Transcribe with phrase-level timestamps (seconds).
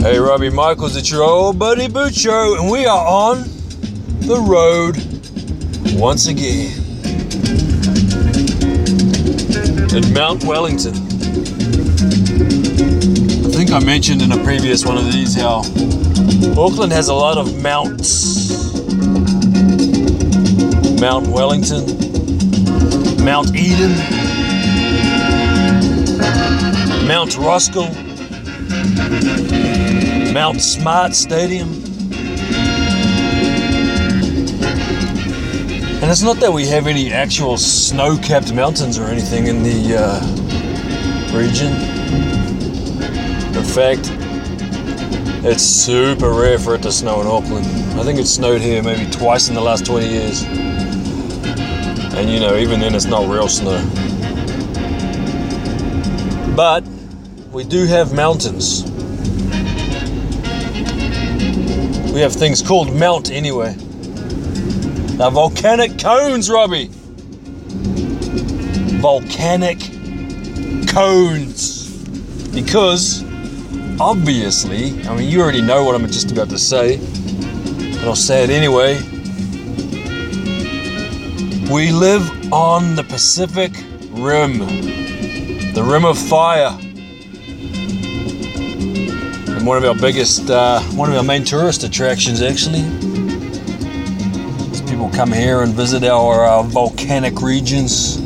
[0.00, 3.42] Hey, Robbie Michaels, it's your old buddy Bucho, and we are on
[4.20, 4.96] the road
[6.00, 6.72] once again
[9.94, 10.94] at Mount Wellington.
[13.44, 15.58] I think I mentioned in a previous one of these how
[16.56, 18.40] Auckland has a lot of mounts.
[20.98, 21.84] Mount Wellington,
[23.22, 23.90] Mount Eden,
[27.06, 28.09] Mount Roskill,
[30.32, 31.68] Mount Smart Stadium.
[36.02, 39.96] And it's not that we have any actual snow capped mountains or anything in the
[39.98, 41.72] uh, region.
[43.54, 44.10] In fact,
[45.44, 47.66] it's super rare for it to snow in Auckland.
[47.98, 50.42] I think it snowed here maybe twice in the last 20 years.
[52.14, 53.78] And you know, even then, it's not real snow.
[56.56, 56.84] But
[57.52, 58.89] we do have mountains.
[62.20, 63.74] We have things called mount anyway.
[65.16, 66.90] Now, volcanic cones, Robbie.
[69.00, 69.78] Volcanic
[70.86, 71.96] cones.
[72.52, 73.24] Because,
[73.98, 78.44] obviously, I mean, you already know what I'm just about to say, but I'll say
[78.44, 78.96] it anyway.
[81.72, 83.72] We live on the Pacific
[84.10, 84.58] Rim,
[85.72, 86.78] the Rim of Fire.
[89.64, 92.82] One of our biggest, uh, one of our main tourist attractions, actually.
[94.88, 98.16] People come here and visit our uh, volcanic regions.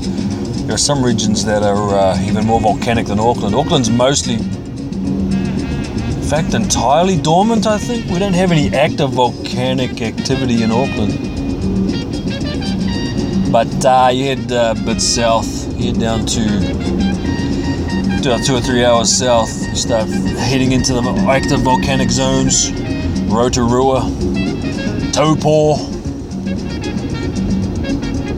[0.65, 3.55] There are some regions that are uh, even more volcanic than Auckland.
[3.55, 8.09] Auckland's mostly, in fact, entirely dormant, I think.
[8.11, 11.19] We don't have any active volcanic activity in Auckland.
[13.51, 16.45] But uh, you head uh, a bit south, you head down to
[18.23, 22.71] about two or three hours south, start heading into the active volcanic zones,
[23.23, 24.03] Rotorua,
[25.13, 25.77] Taupo.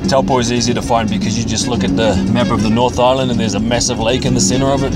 [0.09, 2.99] Taupo is easy to find because you just look at the map of the North
[2.99, 4.95] Island and there's a massive lake in the center of it.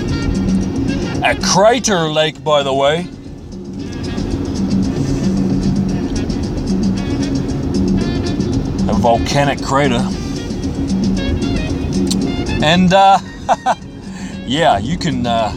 [1.22, 3.00] A crater lake, by the way.
[8.88, 10.02] A volcanic crater.
[12.64, 13.18] And uh,
[14.46, 15.52] yeah, you can uh,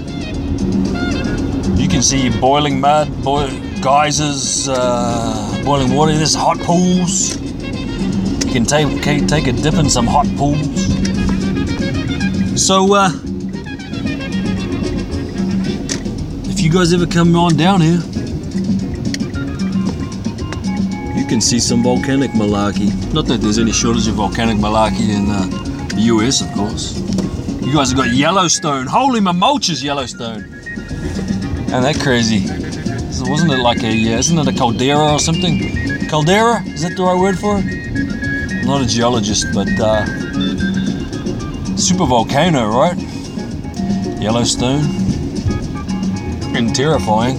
[1.93, 6.11] can see boiling mud, boil, geysers, uh, boiling water.
[6.15, 7.39] There's hot pools.
[7.39, 10.65] You can take take a dip in some hot pools.
[12.59, 13.11] So uh,
[16.49, 18.01] if you guys ever come on down here,
[21.15, 22.89] you can see some volcanic malarkey.
[23.13, 25.45] Not that there's any shortage of volcanic malarkey in uh,
[25.93, 26.97] the US, of course.
[27.61, 28.87] You guys have got Yellowstone.
[28.87, 30.52] Holy mamulches, Yellowstone.
[31.73, 32.41] And that crazy.
[33.27, 36.07] Wasn't it like a, uh, isn't it a caldera or something?
[36.07, 36.61] Caldera?
[36.67, 37.65] Is that the right word for it?
[37.65, 40.05] I'm not a geologist, but uh,
[41.75, 42.95] super volcano, right?
[44.21, 44.85] Yellowstone.
[46.55, 47.37] And terrifying.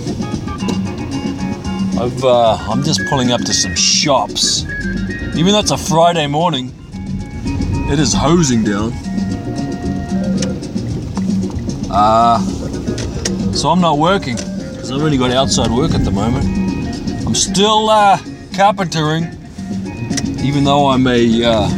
[1.97, 4.65] I've, uh, I'm just pulling up to some shops.
[5.37, 6.73] Even though it's a Friday morning,
[7.89, 8.93] it is hosing down.
[11.89, 12.54] Uh,
[13.57, 16.47] so I'm not working because I've only got outside work at the moment.
[17.27, 18.19] I'm still uh,
[18.55, 19.25] carpentering,
[20.45, 21.69] even though I'm a uh,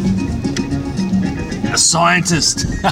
[1.73, 2.67] a scientist.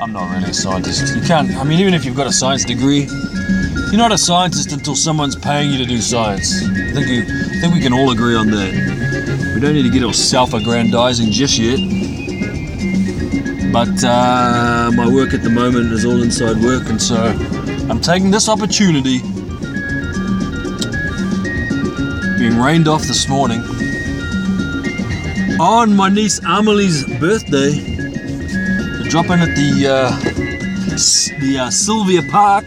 [0.00, 1.14] I'm not really a scientist.
[1.16, 1.50] You can't.
[1.56, 3.08] I mean, even if you've got a science degree,
[3.90, 6.62] you're not a scientist until someone's paying you to do science.
[6.62, 9.52] I think you, I think we can all agree on that.
[9.54, 11.78] We don't need to get all self-aggrandizing just yet.
[13.72, 17.16] But uh, my work at the moment is all inside work, and so
[17.90, 19.18] I'm taking this opportunity,
[22.38, 23.60] being rained off this morning,
[25.60, 30.10] on my niece Emily's birthday, to drop in at the uh,
[31.40, 32.64] the uh, Sylvia Park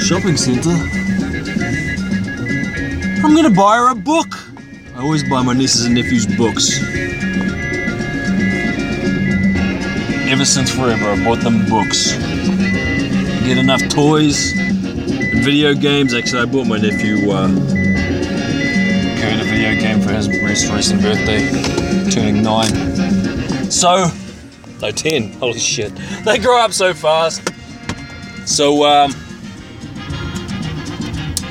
[0.00, 0.70] shopping centre.
[3.22, 4.28] I'm gonna buy her a book.
[4.96, 6.80] I always buy my nieces and nephews books.
[10.26, 12.39] Ever since forever, I bought them books.
[13.50, 16.14] Enough toys and video games.
[16.14, 21.40] Actually, I bought my nephew uh, a video game for his most recent birthday,
[22.10, 22.72] turning nine.
[23.70, 24.08] So,
[24.80, 25.32] no, ten.
[25.34, 25.92] Holy shit,
[26.24, 27.42] they grow up so fast.
[28.48, 29.12] So, um,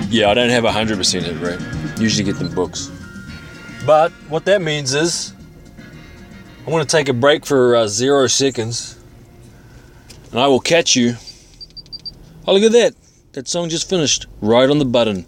[0.09, 1.59] yeah, I don't have a hundred percent hit rate.
[1.99, 2.89] Usually get them books.
[3.85, 5.33] But what that means is
[6.65, 8.97] I want to take a break for uh, zero seconds,
[10.31, 11.15] and I will catch you.
[12.49, 12.95] Oh, look at that!
[13.33, 14.25] that song just finished.
[14.41, 15.23] Right on the button.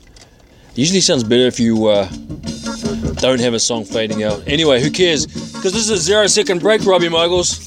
[0.74, 2.10] Usually sounds better if you uh,
[3.18, 4.42] don't have a song fading out.
[4.48, 5.28] Anyway, who cares?
[5.28, 7.64] Because this is a zero second break, Robbie Michaels.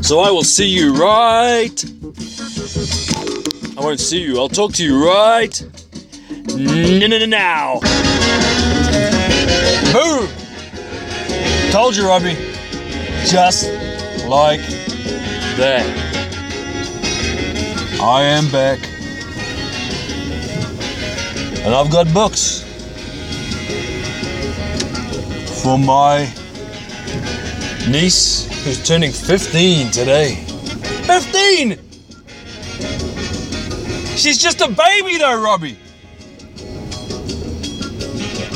[0.00, 1.84] So I will see you right.
[3.76, 4.38] I won't see you.
[4.38, 5.62] I'll talk to you right.
[7.28, 7.80] Now.
[9.92, 10.26] Boom!
[11.70, 12.38] Told you, Robbie.
[13.26, 13.66] Just
[14.26, 14.60] like
[15.58, 16.31] that.
[18.02, 18.80] I am back.
[21.64, 22.62] And I've got books
[25.62, 26.24] for my
[27.88, 30.34] niece who's turning 15 today.
[31.04, 31.78] 15!
[34.16, 35.78] She's just a baby though, Robbie.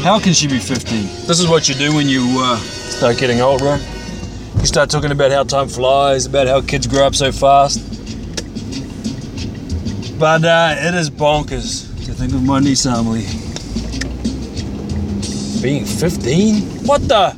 [0.03, 1.05] How can she be 15?
[1.29, 3.81] This is what you do when you uh, start getting old, right?
[4.57, 7.96] You start talking about how time flies, about how kids grow up so fast.
[10.19, 13.27] But uh, it is bonkers to think of my niece Emily
[15.61, 16.63] being 15.
[16.87, 17.37] What the?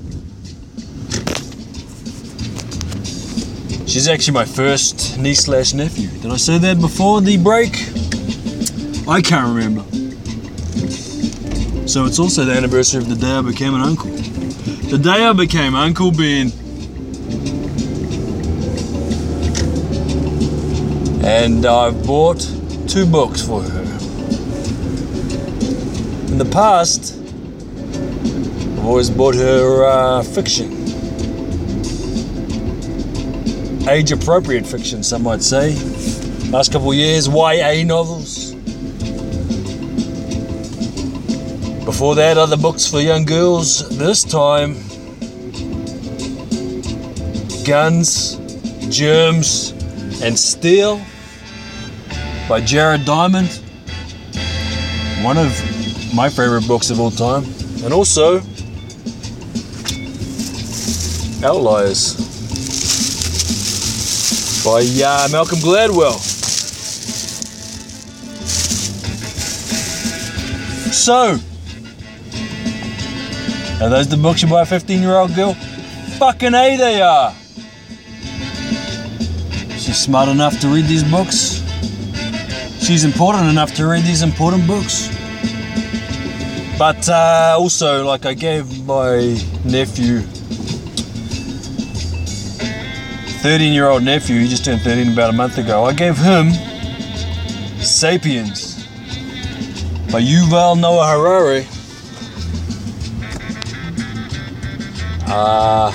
[3.87, 6.09] She's actually my first niece slash nephew.
[6.21, 7.73] Did I say that before the break?
[9.09, 9.83] I can't remember.
[11.89, 14.11] So it's also the anniversary of the day I became an uncle.
[14.11, 16.53] The day I became Uncle Ben.
[21.25, 22.58] And I've bought
[22.88, 23.82] two books for her.
[26.32, 27.20] In the past,
[28.79, 30.73] I've always bought her uh, fiction.
[33.87, 35.75] Age appropriate fiction, some might say.
[36.50, 38.55] Last couple of years, YA novels.
[41.85, 43.87] Before that, other books for young girls.
[43.99, 44.76] This time,
[47.67, 48.37] Guns,
[48.88, 49.73] Germs,
[50.23, 51.02] and Steel
[52.49, 53.49] by Jared Diamond.
[55.23, 55.53] One of
[56.15, 57.45] my favorite books of all time.
[57.85, 58.41] And also,
[61.45, 62.17] Outliers
[64.65, 66.19] by uh, Malcolm Gladwell.
[70.93, 71.39] So,
[73.81, 75.55] are those the books you buy a 15 year old girl?
[76.19, 77.33] Fucking A, they are.
[79.79, 81.58] She's smart enough to read these books.
[82.88, 85.08] She's important enough to read these important books.
[86.79, 90.20] But uh, also, like, I gave my nephew,
[93.43, 96.52] 13 year old nephew, he just turned 13 about a month ago, I gave him
[97.79, 98.76] Sapiens
[100.11, 101.67] by Yuval Noah Harari.
[105.26, 105.93] Uh,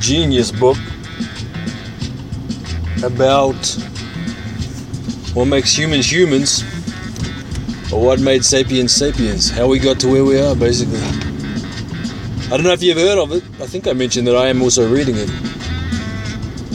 [0.00, 0.78] genius book
[3.04, 3.54] about
[5.38, 6.64] what makes humans humans,
[7.92, 10.98] or what made sapiens sapiens, how we got to where we are, basically.
[12.46, 13.44] I don't know if you've heard of it.
[13.60, 15.30] I think I mentioned that I am also reading it,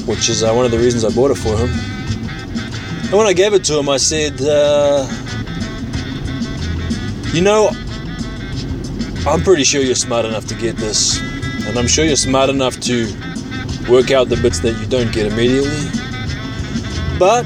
[0.08, 1.68] which is uh, one of the reasons I bought it for him.
[3.10, 5.06] And when I gave it to him, I said, uh,
[7.34, 7.70] You know,
[9.28, 11.20] I'm pretty sure you're smart enough to get this,
[11.68, 13.08] and I'm sure you're smart enough to
[13.90, 15.90] work out the bits that you don't get immediately.
[17.20, 17.46] But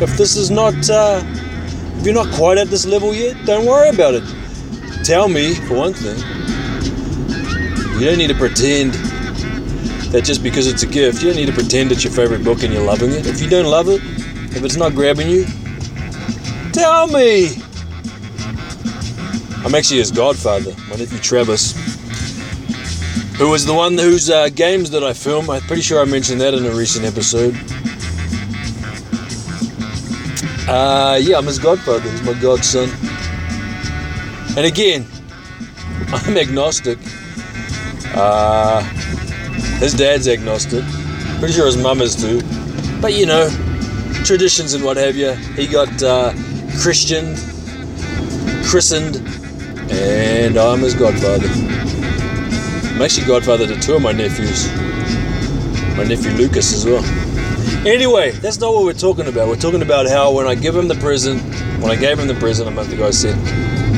[0.00, 1.22] if this is not, uh,
[1.98, 4.24] if you're not quite at this level yet, don't worry about it.
[5.04, 6.16] Tell me, for one thing,
[7.98, 8.94] you don't need to pretend
[10.12, 12.62] that just because it's a gift, you don't need to pretend it's your favorite book
[12.62, 13.26] and you're loving it.
[13.26, 14.00] If you don't love it,
[14.56, 15.46] if it's not grabbing you,
[16.72, 17.56] tell me.
[19.64, 21.72] I'm actually his godfather, my nephew Travis,
[23.36, 25.50] who was the one whose uh, games that I film.
[25.50, 27.54] I'm pretty sure I mentioned that in a recent episode.
[30.68, 32.10] Uh, yeah, I'm his godfather.
[32.10, 32.90] He's my godson.
[34.54, 35.06] And again,
[36.08, 36.98] I'm agnostic.
[38.14, 38.82] Uh,
[39.78, 40.84] his dad's agnostic.
[41.38, 42.42] Pretty sure his mum is too.
[43.00, 43.48] But you know,
[44.24, 45.32] traditions and what have you.
[45.56, 46.34] He got uh,
[46.82, 47.34] Christian,
[48.64, 49.16] christened,
[49.90, 51.48] and I'm his godfather.
[51.48, 54.70] I'm actually godfather to two of my nephews.
[55.96, 57.27] My nephew Lucas as well.
[57.86, 59.46] Anyway, that's not what we're talking about.
[59.46, 61.40] We're talking about how when I give him the present,
[61.80, 63.36] when I gave him the present a month ago, I said,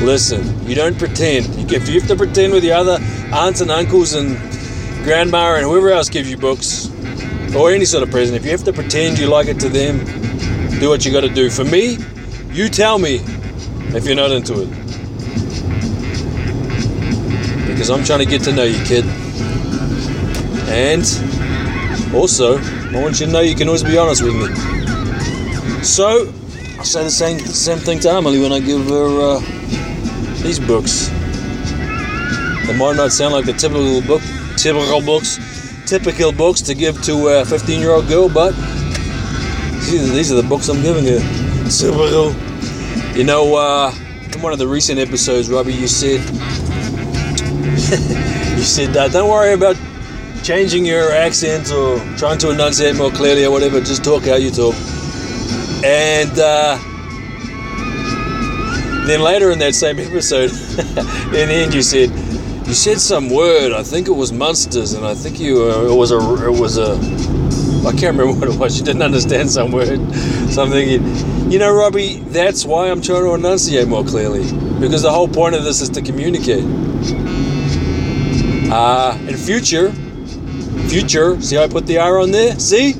[0.01, 1.47] listen, you don't pretend.
[1.71, 2.99] If you have to pretend with your other
[3.33, 4.37] aunts and uncles and
[5.03, 6.91] grandma and whoever else gives you books
[7.55, 10.05] or any sort of present, if you have to pretend you like it to them,
[10.79, 11.49] do what you got to do.
[11.49, 11.97] For me,
[12.51, 13.15] you tell me
[13.95, 14.69] if you're not into it.
[17.67, 19.05] Because I'm trying to get to know you, kid.
[20.69, 21.03] And
[22.13, 22.59] also,
[22.93, 24.53] I want you to know you can always be honest with me.
[25.81, 26.27] So,
[26.77, 29.39] I say the same, same thing to Emily when I give her uh,
[30.43, 31.07] these books.
[32.67, 34.21] They might not sound like the typical book,
[34.57, 35.39] typical books,
[35.85, 38.51] typical books to give to a 15 year old girl, but
[39.89, 41.19] these are the books I'm giving her.
[41.69, 42.35] Typical.
[43.15, 43.93] You know, uh,
[44.33, 46.19] in one of the recent episodes, Robbie, you said,
[48.57, 49.77] you said, uh, don't worry about
[50.43, 54.51] changing your accent or trying to enunciate more clearly or whatever, just talk how you
[54.51, 54.75] talk.
[55.83, 56.77] And uh,
[59.07, 60.51] then later in that same episode,
[61.31, 62.09] in the end, you said
[62.67, 63.71] you said some word.
[63.71, 66.77] I think it was monsters, and I think you uh, it was a it was
[66.77, 66.93] a
[67.87, 68.77] I can't remember what it was.
[68.77, 69.99] You didn't understand some word.
[70.51, 74.43] So I'm thinking, you know, Robbie, that's why I'm trying to enunciate more clearly
[74.79, 76.63] because the whole point of this is to communicate.
[78.73, 79.93] Uh, in future,
[80.91, 82.59] future, see how I put the R on there?
[82.59, 82.95] See?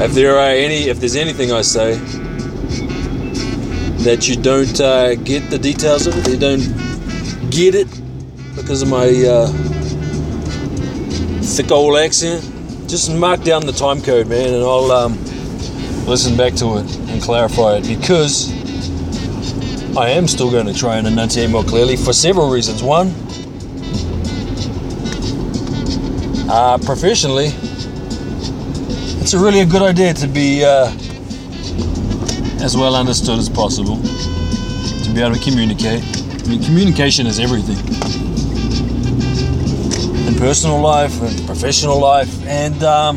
[0.00, 1.96] If there are any, if there's anything I say
[4.04, 7.88] that you don't uh, get the details of it, you don't get it
[8.54, 9.48] because of my uh,
[11.42, 12.40] thick old accent,
[12.88, 15.18] just mark down the time code, man, and I'll um,
[16.06, 18.52] listen back to it and clarify it because
[19.96, 22.80] I am still going to try and enunciate more clearly for several reasons.
[22.80, 23.12] One,
[26.52, 27.46] uh, professionally,
[29.22, 30.92] it's a really a good idea to be uh,
[32.60, 36.04] as well understood as possible, to be able to communicate.
[36.04, 37.78] I mean, communication is everything
[40.26, 43.16] in personal life and professional life, and um,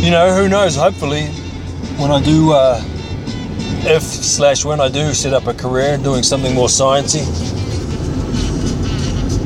[0.00, 0.76] you know, who knows?
[0.76, 1.26] Hopefully,
[1.98, 2.80] when I do, uh,
[3.82, 7.51] if slash when I do set up a career doing something more sciencey,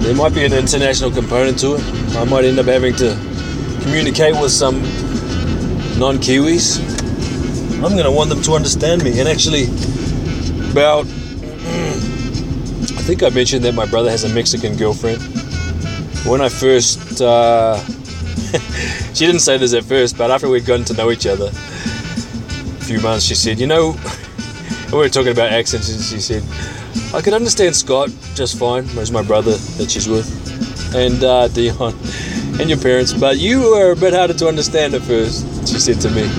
[0.07, 2.17] there might be an international component to it.
[2.17, 3.19] I might end up having to
[3.83, 4.81] communicate with some
[5.99, 6.79] non Kiwis,
[7.83, 9.19] I'm going to want them to understand me.
[9.19, 9.65] And actually,
[10.71, 15.21] about, I think I mentioned that my brother has a Mexican girlfriend.
[16.25, 17.79] When I first, uh,
[19.13, 22.85] she didn't say this at first, but after we'd gotten to know each other a
[22.85, 23.99] few months, she said, You know,
[24.93, 26.45] we were talking about accents, and she said,
[27.15, 28.85] I could understand Scott just fine.
[28.89, 30.27] Where's my brother that she's with?
[30.95, 31.95] And uh, Dion
[32.61, 36.01] and your parents, but you were a bit harder to understand at first, she said
[36.01, 36.31] to me.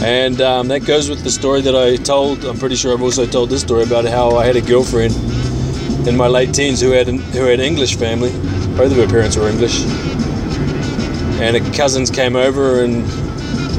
[0.00, 2.44] And um, that goes with the story that I told.
[2.44, 5.14] I'm pretty sure I've also told this story about how I had a girlfriend
[6.06, 8.30] in my late teens who had an, who had English family.
[8.76, 9.82] Both of her parents were English.
[11.40, 13.06] And her cousins came over and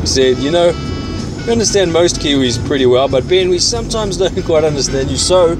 [0.07, 0.73] said, you know,
[1.45, 5.17] we understand most Kiwis pretty well, but Ben, we sometimes don't quite understand you.
[5.17, 5.55] So,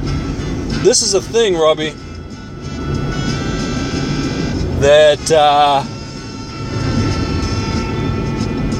[0.83, 1.93] this is a thing, Robbie
[4.79, 5.83] that uh,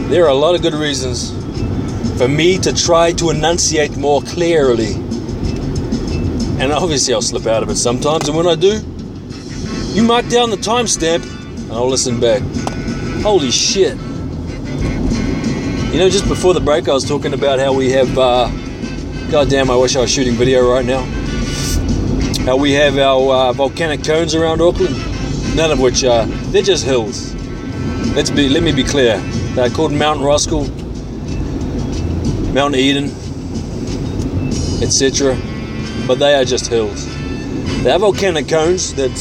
[0.08, 1.32] there are a lot of good reasons
[2.18, 4.94] for me to try to enunciate more clearly.
[6.62, 8.80] And obviously, I'll slip out of it sometimes, and when I do,
[9.94, 11.24] you mark down the timestamp
[11.64, 12.42] and I'll listen back.
[13.22, 13.98] Holy shit.
[15.92, 18.18] You know, just before the break, I was talking about how we have.
[18.18, 18.50] Uh,
[19.30, 21.02] God damn, I wish I was shooting video right now.
[22.46, 24.96] How we have our uh, volcanic cones around Auckland
[25.56, 27.34] none of which are they're just hills.
[28.16, 29.18] Let's be let me be clear.
[29.56, 30.68] They're called Mount Roskill,
[32.54, 33.06] Mount Eden,
[34.82, 35.38] etc.
[36.08, 37.06] But they are just hills.
[37.84, 39.12] They are volcanic cones that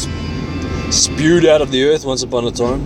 [0.93, 2.81] spewed out of the earth once upon a time.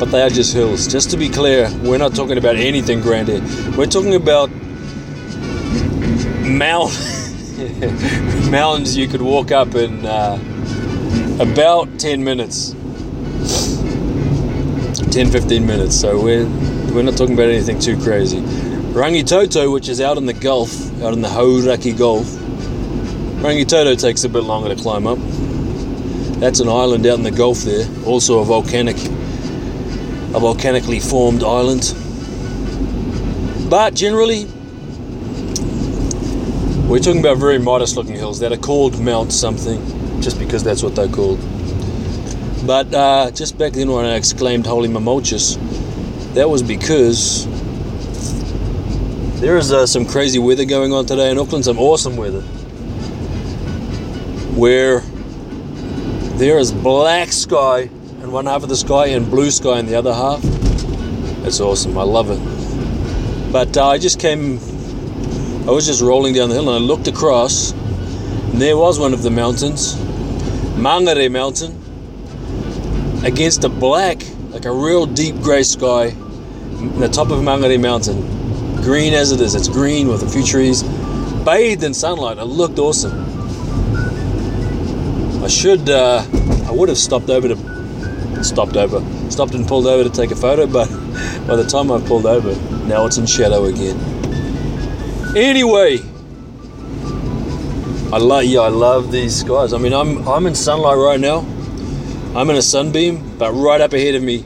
[0.00, 0.86] But they are just hills.
[0.88, 3.42] Just to be clear, we're not talking about anything grand here.
[3.76, 4.50] We're talking about
[6.40, 6.90] mount
[8.50, 10.38] mountains you could walk up in uh,
[11.38, 12.70] about 10 minutes.
[15.12, 16.00] 10 15 minutes.
[16.00, 16.46] So we're
[16.94, 18.40] we're not talking about anything too crazy.
[18.40, 22.26] Rangitoto which is out in the Gulf out in the Hauraki Gulf.
[23.42, 25.18] Rangitoto takes a bit longer to climb up.
[26.40, 28.96] That's an island out in the Gulf there also a volcanic
[30.34, 31.94] a volcanically formed island
[33.68, 34.46] but generally
[36.90, 39.80] we're talking about very modest looking hills that are called Mount something
[40.20, 41.38] just because that's what they're called.
[42.66, 45.54] But uh, just back then when I exclaimed Holy Mamolchus,
[46.34, 47.46] that was because
[49.40, 52.42] there is uh, some crazy weather going on today in Auckland, some awesome weather.
[54.56, 55.00] Where
[56.38, 57.88] there is black sky
[58.30, 60.40] in one half of the sky and blue sky in the other half.
[61.44, 63.52] It's awesome, I love it.
[63.52, 64.58] But uh, I just came,
[65.66, 69.12] I was just rolling down the hill and I looked across, and there was one
[69.12, 69.96] of the mountains
[70.76, 71.72] Mangere Mountain
[73.24, 78.20] against a black, like a real deep grey sky in the top of Mangere Mountain,
[78.82, 79.56] green as it is.
[79.56, 80.84] It's green with a few trees,
[81.44, 82.38] bathed in sunlight.
[82.38, 83.26] It looked awesome.
[85.42, 86.24] I should, uh,
[86.66, 87.69] I would have stopped over to,
[88.44, 90.88] stopped over, stopped and pulled over to take a photo, but
[91.46, 92.54] by the time I pulled over,
[92.86, 93.98] now it's in shadow again.
[95.36, 95.98] Anyway,
[98.12, 99.72] I love, yeah, I love these skies.
[99.72, 101.46] I mean, I'm, I'm in sunlight right now.
[102.34, 104.44] I'm in a sunbeam, but right up ahead of me,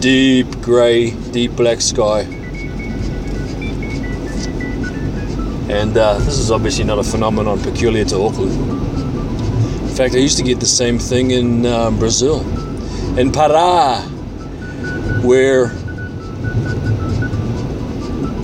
[0.00, 2.22] deep grey, deep black sky.
[5.68, 8.52] And uh, this is obviously not a phenomenon peculiar to Auckland.
[9.88, 12.40] In fact, I used to get the same thing in um, Brazil,
[13.16, 14.02] in Pará,
[15.22, 15.66] where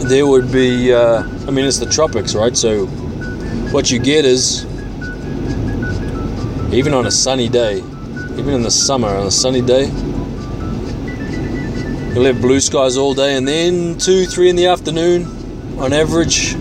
[0.09, 2.55] there would be, uh, I mean, it's the tropics, right?
[2.55, 2.85] So
[3.73, 4.65] what you get is,
[6.71, 7.79] even on a sunny day,
[8.37, 9.87] even in the summer, on a sunny day,
[12.13, 15.25] you'll have blue skies all day, and then two, three in the afternoon,
[15.79, 16.57] on average,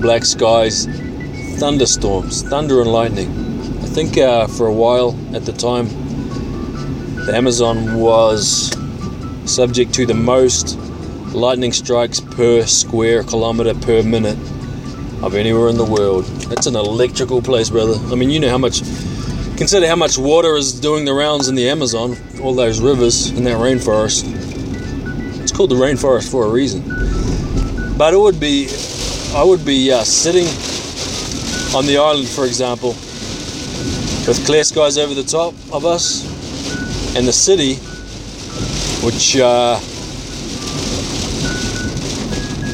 [0.00, 0.86] black skies,
[1.60, 3.28] thunderstorms, thunder and lightning.
[3.82, 6.05] I think uh, for a while at the time,
[7.26, 8.70] the Amazon was
[9.50, 10.78] subject to the most
[11.34, 14.38] lightning strikes per square kilometer per minute
[15.24, 16.24] of anywhere in the world.
[16.48, 17.94] That's an electrical place, brother.
[18.12, 18.80] I mean, you know how much.
[19.56, 23.42] Consider how much water is doing the rounds in the Amazon, all those rivers in
[23.42, 24.22] that rainforest.
[25.42, 26.82] It's called the rainforest for a reason.
[27.98, 28.68] But it would be,
[29.34, 30.46] I would be uh, sitting
[31.74, 32.90] on the island, for example,
[34.28, 36.35] with clear skies over the top of us,
[37.16, 37.76] and the city,
[39.02, 39.80] which uh,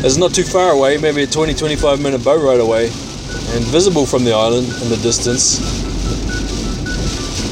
[0.05, 4.05] is not too far away, maybe a 20 25 minute boat ride away, and visible
[4.05, 5.61] from the island in the distance.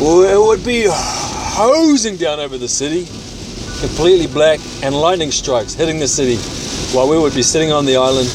[0.02, 3.04] It would be hosing down over the city,
[3.78, 6.38] completely black, and lightning strikes hitting the city,
[6.92, 8.28] while we would be sitting on the island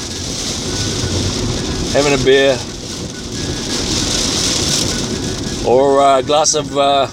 [1.91, 2.57] having a beer
[5.67, 7.07] or a glass of uh,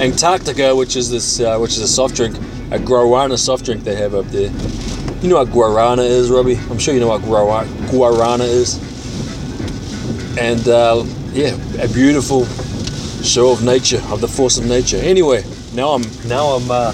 [0.00, 2.36] Antarctica, which is this, uh, which is a soft drink
[2.70, 4.50] a guarana soft drink they have up there.
[5.22, 6.56] You know what guarana is, Robbie?
[6.70, 8.76] I'm sure you know what guarana is.
[10.38, 12.44] And uh, yeah, a beautiful
[13.22, 14.96] show of nature, of the force of nature.
[14.98, 16.92] Anyway, now I'm now I'm uh,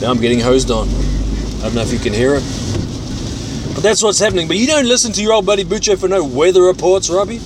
[0.00, 0.88] now I'm getting hosed on.
[0.88, 2.44] I don't know if you can hear it,
[3.74, 4.46] but that's what's happening.
[4.46, 7.40] But you don't listen to your old buddy Bucho for no weather reports, Robbie.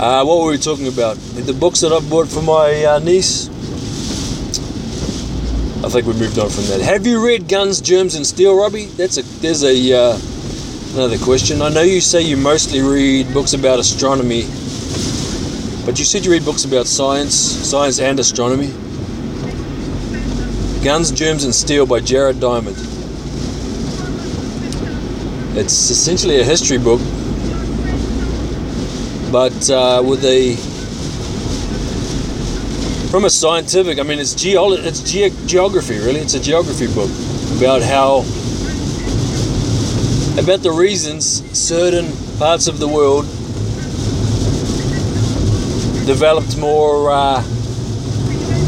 [0.00, 1.14] Uh, what were we talking about?
[1.18, 3.48] The books that I bought for my uh, niece.
[5.84, 6.80] I think we moved on from that.
[6.80, 8.86] Have you read Guns, Germs, and Steel, Robbie?
[8.86, 10.18] That's a there's a uh,
[10.94, 11.60] another question.
[11.60, 14.44] I know you say you mostly read books about astronomy,
[15.84, 18.68] but you said you read books about science, science and astronomy.
[20.82, 22.78] Guns, Germs, and Steel by Jared Diamond.
[25.58, 27.02] It's essentially a history book
[29.30, 30.56] but uh, with a
[33.10, 36.20] from a scientific, I mean, it's geo it's ge- geography really.
[36.20, 37.10] It's a geography book
[37.56, 38.24] about how
[40.40, 41.24] about the reasons
[41.56, 42.06] certain
[42.38, 43.24] parts of the world
[46.06, 47.38] developed more uh,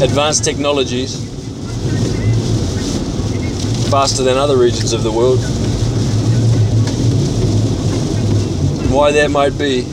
[0.01, 1.17] advanced technologies
[3.89, 5.39] faster than other regions of the world.
[8.91, 9.85] Why that might be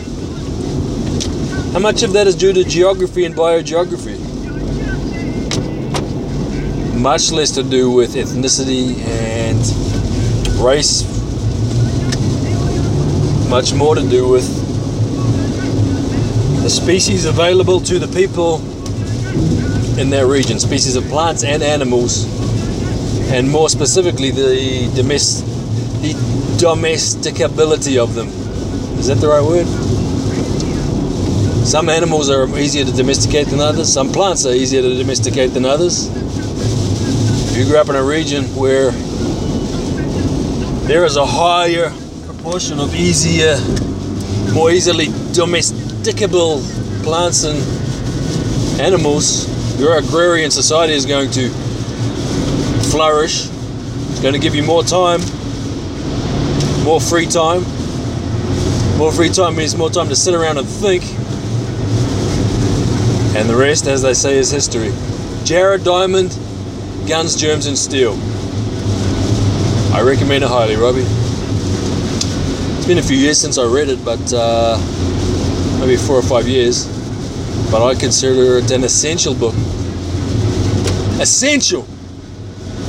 [1.72, 4.18] how much of that is due to geography and biogeography?
[6.98, 9.58] Much less to do with ethnicity and
[10.60, 11.04] race.
[13.48, 14.46] Much more to do with
[16.62, 18.56] the species available to the people
[19.98, 22.24] in their region, species of plants and animals,
[23.30, 25.44] and more specifically the, domest-
[26.02, 26.14] the
[26.58, 28.28] domesticability of them.
[28.98, 29.89] Is that the right word?
[31.70, 33.92] Some animals are easier to domesticate than others.
[33.92, 36.08] Some plants are easier to domesticate than others.
[37.48, 38.90] If you grew up in a region where
[40.88, 41.92] there is a higher
[42.26, 43.56] proportion of easier,
[44.52, 46.60] more easily domesticable
[47.04, 47.56] plants and
[48.80, 49.46] animals,
[49.78, 51.50] your agrarian society is going to
[52.90, 53.46] flourish.
[53.46, 55.20] It's going to give you more time,
[56.82, 57.62] more free time.
[58.98, 61.04] More free time means more time to sit around and think
[63.36, 64.92] and the rest, as they say, is history.
[65.44, 66.30] Jared Diamond,
[67.08, 68.12] Guns, Germs, and Steel.
[69.92, 71.06] I recommend it highly, Robbie.
[72.76, 74.78] It's been a few years since I read it, but uh,
[75.80, 76.86] maybe four or five years.
[77.70, 79.54] but I consider it an essential book.
[81.20, 81.82] Essential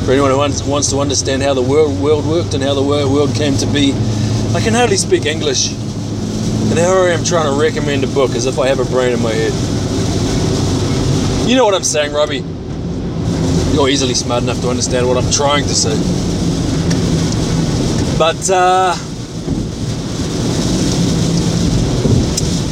[0.05, 2.81] for anyone who wants, wants to understand how the world, world worked and how the
[2.81, 3.93] world came to be.
[4.55, 8.47] I can hardly speak English, and here I am trying to recommend a book as
[8.47, 9.53] if I have a brain in my head.
[11.51, 12.45] You know what I'm saying, Robbie?
[13.75, 15.91] You're easily smart enough to understand what I'm trying to say.
[18.17, 18.95] But, uh,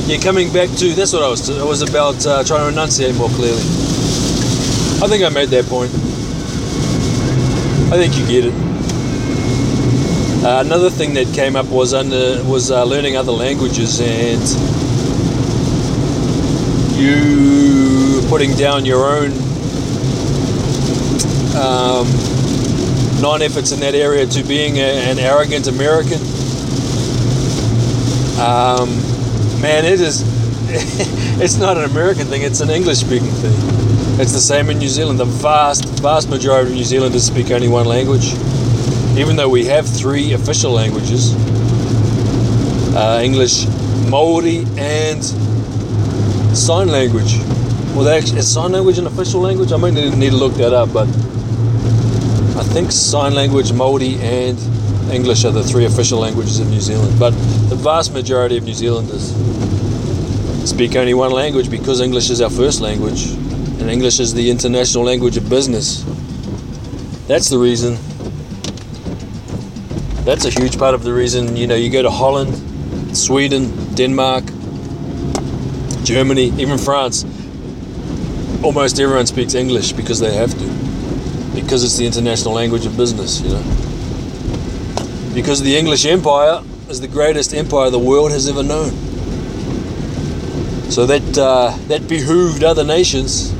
[0.08, 1.50] yeah, coming back to that's what I was.
[1.50, 3.60] It was about uh, trying to enunciate more clearly.
[3.60, 5.92] I think I made that point.
[7.92, 8.54] I think you get it.
[10.46, 14.40] Uh, another thing that came up was under was uh, learning other languages and
[16.98, 19.32] you putting down your own
[21.58, 22.06] um,
[23.22, 26.20] non-efforts in that area to being a, an arrogant American.
[28.40, 28.88] Um,
[29.62, 30.24] man, it is.
[31.42, 34.22] it's not an American thing; it's an English-speaking thing.
[34.22, 35.20] It's the same in New Zealand.
[35.20, 38.34] The vast, vast majority of New Zealanders speak only one language,
[39.18, 41.34] even though we have three official languages:
[42.96, 43.66] uh, English,
[44.08, 45.24] Maori, and
[46.56, 47.40] sign language.
[48.00, 49.74] Well, actually, is sign language an official language?
[49.74, 51.06] I might need to look that up, but
[52.58, 54.58] I think sign language, Maori, and
[55.12, 57.20] English are the three official languages of New Zealand.
[57.20, 57.32] But
[57.68, 59.36] the vast majority of New Zealanders
[60.64, 65.04] speak only one language because English is our first language, and English is the international
[65.04, 66.04] language of business.
[67.28, 67.98] That's the reason.
[70.24, 71.58] That's a huge part of the reason.
[71.58, 72.56] You know, you go to Holland,
[73.18, 74.46] Sweden, Denmark,
[76.06, 77.26] Germany, even France.
[78.62, 80.90] Almost everyone speaks English because they have to
[81.56, 83.64] because it's the international language of business, you know.
[85.34, 88.92] Because the English Empire is the greatest empire the world has ever known.
[90.92, 93.52] So that uh, that behooved other nations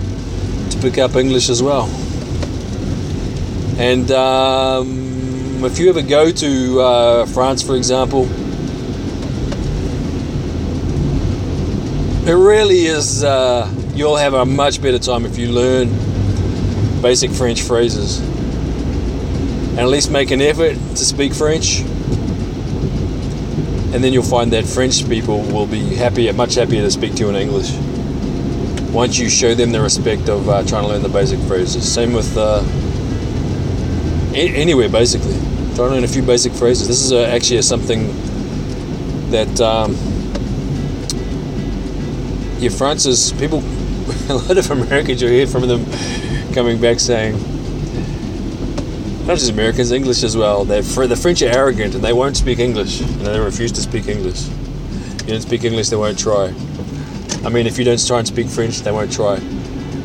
[0.72, 1.86] to pick up English as well.
[3.78, 8.26] And um, if you ever go to uh, France, for example,
[12.28, 13.24] it really is.
[13.24, 15.90] Uh, you'll have a much better time if you learn
[17.02, 21.82] basic French phrases and at least make an effort to speak French.
[23.92, 27.24] And then you'll find that French people will be happier, much happier to speak to
[27.24, 27.72] you in English.
[28.94, 31.92] Once you show them the respect of uh, trying to learn the basic phrases.
[31.92, 32.64] Same with uh,
[34.34, 35.38] anywhere, basically.
[35.76, 36.88] Try to learn a few basic phrases.
[36.88, 38.08] This is a, actually a, something
[39.32, 39.92] that um,
[42.60, 43.62] yeah, Francis people,
[44.30, 45.86] a lot of Americans, you hear from them
[46.54, 47.34] coming back saying,
[49.26, 50.66] not just Americans, English as well.
[50.66, 54.48] They're the French are arrogant and they won't speak English, they refuse to speak English.
[54.48, 56.54] If you don't speak English, they won't try.
[57.44, 59.40] I mean, if you don't try and speak French, they won't try.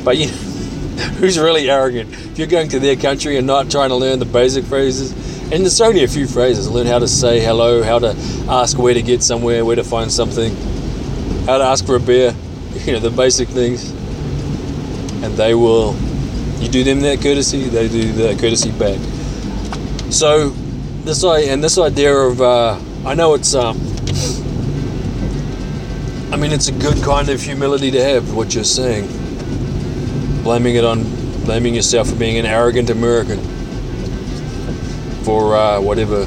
[0.05, 0.29] But you,
[1.19, 2.13] who's really arrogant?
[2.13, 5.13] If you're going to their country and not trying to learn the basic phrases,
[5.53, 6.71] and there's only a few phrases.
[6.71, 8.17] Learn how to say hello, how to
[8.49, 10.55] ask where to get somewhere, where to find something,
[11.47, 12.35] how to ask for a beer.
[12.85, 13.93] You know the basic things,
[15.25, 15.97] and they will
[16.61, 18.99] you do them that courtesy, they do the courtesy back.
[20.13, 20.51] So
[21.05, 23.77] this and this idea of uh, I know it's um,
[26.33, 29.09] I mean it's a good kind of humility to have what you're saying.
[30.43, 31.05] Blaming it on
[31.45, 33.39] blaming yourself for being an arrogant American
[35.25, 36.27] for uh, whatever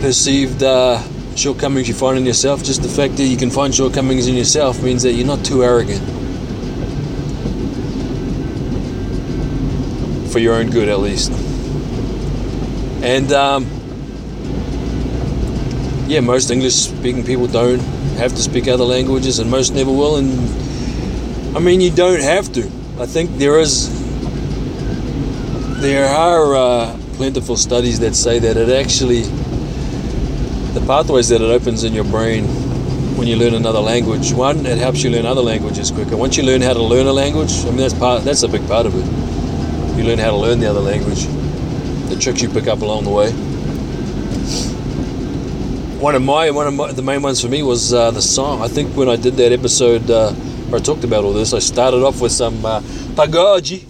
[0.00, 1.02] perceived uh,
[1.36, 2.62] shortcomings you find in yourself.
[2.64, 5.62] Just the fact that you can find shortcomings in yourself means that you're not too
[5.62, 6.17] arrogant.
[10.28, 11.32] For your own good at least.
[13.02, 13.64] And um,
[16.08, 17.80] yeah, most English speaking people don't
[18.18, 20.16] have to speak other languages, and most never will.
[20.16, 22.62] And I mean, you don't have to.
[22.98, 23.88] I think there is,
[25.80, 29.22] there are uh, plentiful studies that say that it actually,
[30.72, 32.44] the pathways that it opens in your brain
[33.16, 34.32] when you learn another language.
[34.32, 36.16] One, it helps you learn other languages quicker.
[36.16, 38.24] Once you learn how to learn a language, I mean that's part.
[38.24, 39.27] That's a big part of it
[39.98, 41.26] you learn how to learn the other language,
[42.08, 43.32] the tricks you pick up along the way.
[46.00, 48.62] One of my one of my, the main ones for me was uh, the song.
[48.62, 50.32] I think when I did that episode uh,
[50.70, 52.80] where I talked about all this, I started off with some uh,
[53.16, 53.80] pagode,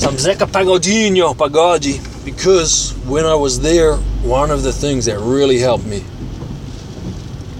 [0.00, 5.60] some Zeca Pagodinho pagode, because when I was there, one of the things that really
[5.60, 6.02] helped me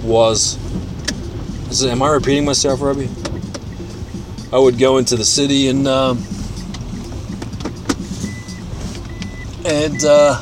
[0.02, 0.58] was.
[1.84, 3.10] Am I repeating myself, Robbie?
[4.52, 5.86] I would go into the city and.
[5.86, 6.26] Um,
[9.66, 10.40] and uh,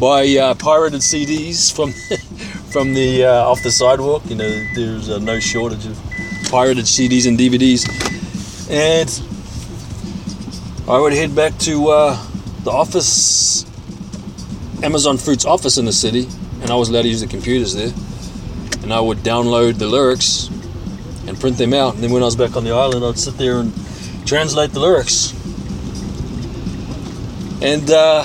[0.00, 1.92] buy uh, pirated CDs from
[2.72, 4.22] from the uh, off the sidewalk.
[4.26, 5.96] You know, there's uh, no shortage of
[6.50, 7.86] pirated CDs and DVDs,
[8.68, 9.08] and
[10.88, 12.26] I would head back to uh,
[12.64, 13.64] the office,
[14.82, 16.28] Amazon Fruits office in the city,
[16.60, 17.92] and I was allowed to use the computers there,
[18.82, 20.48] and I would download the lyrics
[21.28, 23.38] and print them out, and then when I was back on the island, I'd sit
[23.38, 23.72] there and
[24.26, 25.37] translate the lyrics.
[27.60, 28.24] And uh,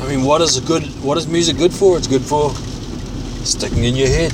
[0.00, 0.84] I mean, what is a good?
[1.02, 1.98] What is music good for?
[1.98, 2.50] It's good for
[3.44, 4.32] sticking in your head.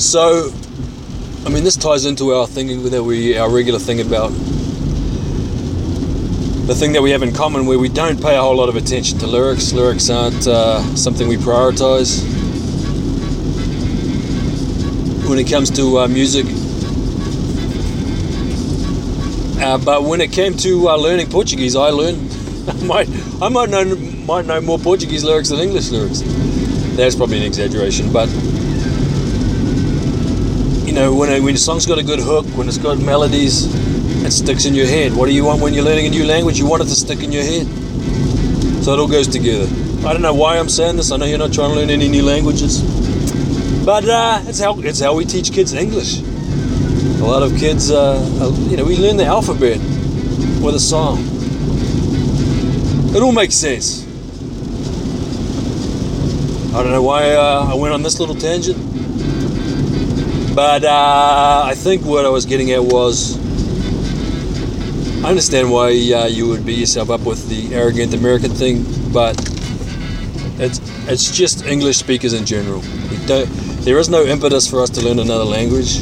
[0.00, 0.52] So,
[1.46, 4.32] I mean, this ties into our thinking that we our regular thing about
[6.68, 8.76] the thing that we have in common, where we don't pay a whole lot of
[8.76, 9.72] attention to lyrics.
[9.72, 12.22] Lyrics aren't uh, something we prioritize
[15.26, 16.44] when it comes to uh, music.
[19.68, 22.16] Uh, but when it came to uh, learning Portuguese, I learned
[22.68, 23.08] I might
[23.42, 23.84] I might know
[24.24, 26.22] might know more Portuguese lyrics than English lyrics.
[26.96, 28.30] That's probably an exaggeration, but
[30.88, 33.66] you know when a, when a song's got a good hook, when it's got melodies,
[34.24, 35.12] it sticks in your head.
[35.14, 36.58] What do you want when you're learning a new language?
[36.58, 37.66] You want it to stick in your head.
[38.82, 39.68] So it all goes together.
[40.08, 41.12] I don't know why I'm saying this.
[41.12, 42.80] I know you're not trying to learn any new languages,
[43.84, 46.22] but uh, it's how it's how we teach kids English.
[47.18, 48.16] A lot of kids, uh,
[48.70, 49.78] you know, we learn the alphabet
[50.62, 51.18] with a song.
[53.14, 54.04] It all makes sense.
[56.74, 58.78] I don't know why uh, I went on this little tangent,
[60.54, 63.36] but uh, I think what I was getting at was
[65.24, 69.36] I understand why uh, you would beat yourself up with the arrogant American thing, but
[70.60, 72.80] it's it's just English speakers in general.
[73.82, 75.98] there is no impetus for us to learn another language.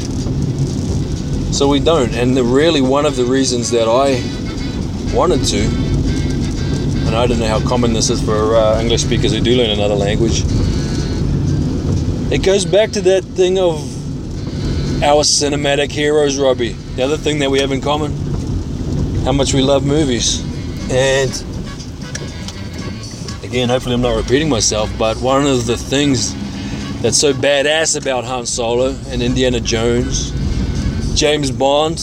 [1.57, 2.13] So we don't.
[2.13, 4.21] And the, really, one of the reasons that I
[5.11, 5.57] wanted to,
[7.07, 9.71] and I don't know how common this is for uh, English speakers who do learn
[9.71, 10.43] another language,
[12.31, 13.73] it goes back to that thing of
[15.01, 16.73] our cinematic heroes, Robbie.
[16.73, 18.11] The other thing that we have in common,
[19.23, 20.41] how much we love movies.
[20.91, 21.31] And
[23.43, 26.35] again, hopefully, I'm not repeating myself, but one of the things
[27.01, 30.36] that's so badass about Han Solo and Indiana Jones
[31.17, 31.97] James Bond,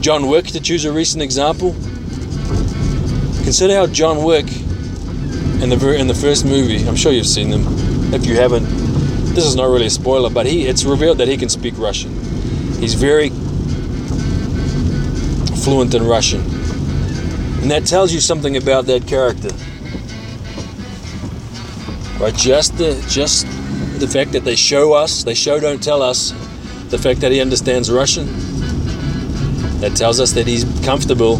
[0.00, 1.72] John Wick, to choose a recent example.
[3.42, 4.46] Consider how John Wick
[5.60, 6.86] in the in the first movie.
[6.86, 7.64] I'm sure you've seen them.
[8.14, 8.62] If you haven't,
[9.34, 12.12] this is not really a spoiler, but he it's revealed that he can speak Russian.
[12.78, 13.30] He's very
[15.64, 16.42] fluent in Russian,
[17.60, 19.50] and that tells you something about that character.
[22.22, 22.36] Right?
[22.36, 23.48] Just the just
[23.98, 26.32] the fact that they show us, they show don't tell us
[26.90, 28.26] the fact that he understands Russian.
[29.80, 31.36] That tells us that he's comfortable.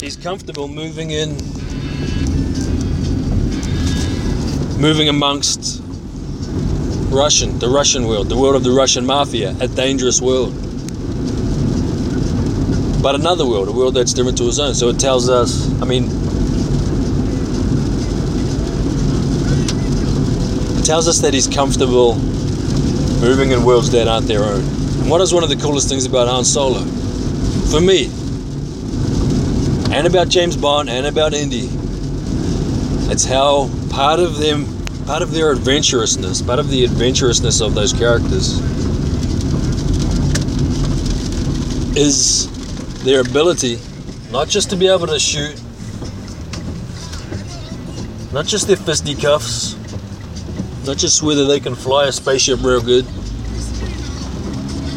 [0.00, 1.36] He's comfortable moving in,
[4.80, 5.82] moving amongst
[7.10, 10.54] Russian, the Russian world, the world of the Russian mafia, a dangerous world.
[13.02, 14.74] But another world, a world that's different to his own.
[14.74, 16.04] So it tells us, I mean,
[20.78, 22.14] it tells us that he's comfortable
[23.20, 24.60] moving in worlds that aren't their own.
[25.00, 26.80] And what is one of the coolest things about Han Solo?
[27.70, 28.06] For me,
[29.94, 31.68] and about James Bond and about Indy,
[33.10, 34.66] it's how part of them,
[35.06, 38.60] part of their adventurousness, part of the adventurousness of those characters
[41.96, 42.48] is
[43.02, 43.78] their ability
[44.30, 45.60] not just to be able to shoot,
[48.32, 49.74] not just their fisticuffs,
[50.88, 53.04] not just whether they can fly a spaceship real good,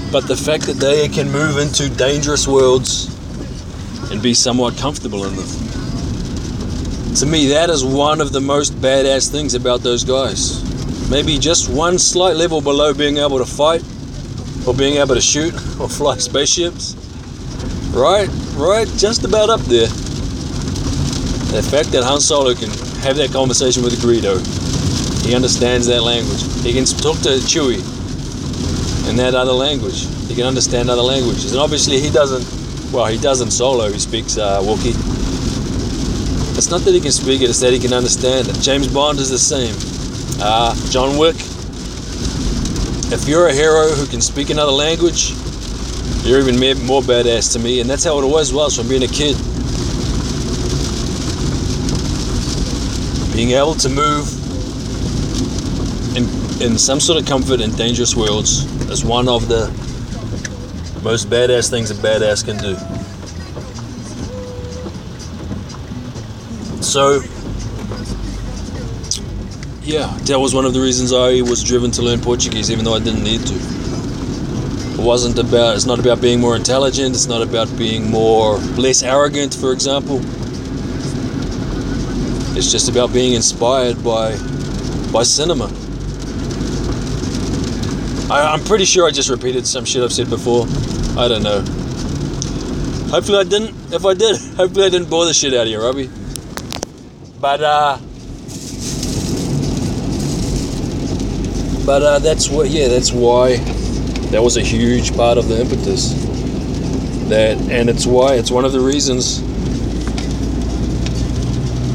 [0.09, 3.09] but the fact that they can move into dangerous worlds
[4.09, 5.47] and be somewhat comfortable in them.
[7.15, 10.63] To me, that is one of the most badass things about those guys.
[11.11, 13.83] Maybe just one slight level below being able to fight,
[14.65, 16.95] or being able to shoot, or fly spaceships.
[17.93, 18.29] Right?
[18.55, 18.87] Right?
[18.95, 19.87] Just about up there.
[21.51, 22.69] The fact that Han Solo can
[23.03, 24.60] have that conversation with Greedo
[25.23, 26.41] he understands that language.
[26.63, 27.79] He can talk to Chewie
[29.09, 30.07] in that other language.
[30.27, 31.51] He can understand other languages.
[31.51, 32.43] And obviously, he doesn't.
[32.91, 33.91] Well, he doesn't solo.
[33.91, 34.95] He speaks uh, Wookiee.
[36.57, 38.55] It's not that he can speak it; it's that he can understand it.
[38.59, 39.75] James Bond is the same.
[40.41, 41.35] Uh, John Wick.
[43.13, 45.31] If you're a hero who can speak another language,
[46.23, 46.55] you're even
[46.85, 47.81] more badass to me.
[47.81, 49.35] And that's how it always was from being a kid.
[53.35, 54.40] Being able to move
[56.61, 59.67] in, some sort of comfort in dangerous worlds is one of the
[61.03, 62.75] most badass things a badass can do.
[66.83, 67.21] So,
[69.81, 72.95] yeah, that was one of the reasons I was driven to learn Portuguese, even though
[72.95, 73.55] I didn't need to.
[73.55, 75.75] It wasn't about.
[75.75, 77.15] It's not about being more intelligent.
[77.15, 80.19] It's not about being more less arrogant, for example.
[82.55, 84.37] It's just about being inspired by
[85.11, 85.71] by cinema.
[88.31, 90.65] I, I'm pretty sure I just repeated some shit I've said before.
[91.19, 91.59] I don't know.
[93.11, 93.75] Hopefully I didn't.
[93.93, 96.09] If I did, hopefully I didn't bore the shit out of you, Robbie.
[97.41, 97.97] But uh
[101.85, 103.57] But uh that's what yeah, that's why
[104.31, 106.13] that was a huge part of the impetus.
[107.27, 109.41] That and it's why it's one of the reasons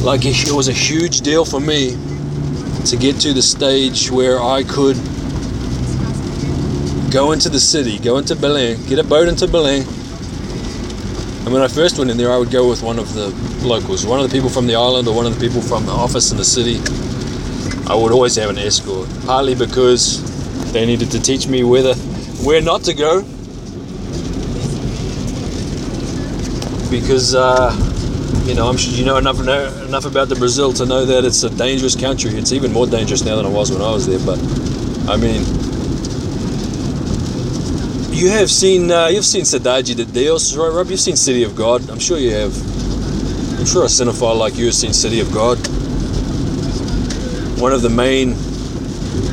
[0.04, 1.96] like it was a huge deal for me
[2.84, 4.98] to get to the stage where I could
[7.16, 9.80] go into the city, go into Belém, get a boat into Belém.
[11.46, 13.28] And when I first went in there, I would go with one of the
[13.66, 15.92] locals, one of the people from the island or one of the people from the
[15.92, 16.76] office in the city.
[17.90, 20.20] I would always have an escort, partly because
[20.74, 21.94] they needed to teach me whether
[22.44, 23.22] where not to go.
[26.90, 27.72] Because uh,
[28.44, 31.24] you know, I'm sure you know enough know enough about the Brazil to know that
[31.24, 32.32] it's a dangerous country.
[32.32, 34.18] It's even more dangerous now than it was when I was there.
[34.18, 34.38] But
[35.08, 35.66] I mean,
[38.16, 40.88] you have seen uh, you've seen Cidade de Deus, right, Rob?
[40.88, 41.90] You've seen City of God.
[41.90, 42.56] I'm sure you have.
[43.58, 45.58] I'm sure a cinephile like you has seen City of God.
[47.60, 48.34] One of the main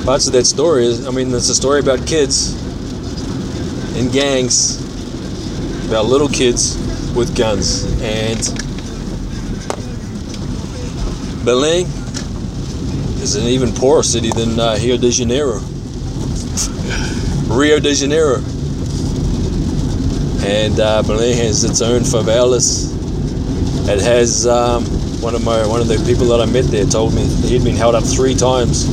[0.04, 2.56] parts of that story is, I mean, it's a story about kids
[3.98, 4.82] in gangs,
[5.88, 6.76] about little kids
[7.15, 8.39] with guns, and
[11.46, 11.86] Belém
[13.22, 15.62] is an even poorer city than uh, Rio de Janeiro.
[17.48, 18.43] Rio de Janeiro.
[20.45, 22.91] And uh, Belém has its own favelas.
[23.88, 24.84] It has um,
[25.21, 27.75] one of my one of the people that I met there told me he'd been
[27.75, 28.86] held up three times.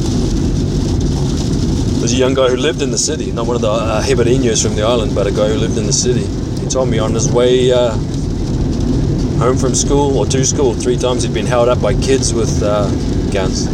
[1.98, 4.74] There's a young guy who lived in the city, not one of the uh, from
[4.74, 6.24] the island, but a guy who lived in the city.
[6.62, 7.90] He told me on his way uh,
[9.38, 10.74] home from school or to school.
[10.74, 12.88] Three times he'd been held up by kids with uh,
[13.32, 13.66] guns.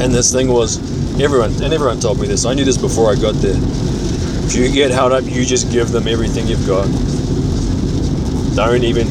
[0.00, 0.78] And this thing was
[1.20, 2.44] everyone and everyone told me this.
[2.44, 3.85] I knew this before I got there.
[4.46, 6.86] If you get held up, you just give them everything you've got.
[8.54, 9.06] Don't even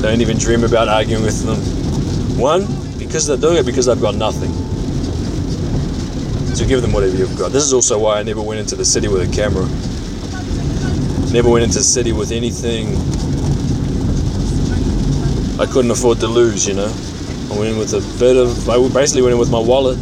[0.00, 1.58] don't even dream about arguing with them.
[2.38, 2.66] One,
[2.98, 4.52] because they're doing it because they've got nothing.
[6.54, 7.52] So give them whatever you've got.
[7.52, 9.66] This is also why I never went into the city with a camera.
[11.32, 12.96] Never went into the city with anything
[15.60, 16.92] I couldn't afford to lose, you know.
[17.52, 19.98] I went in with a bit of, I basically went in with my wallet.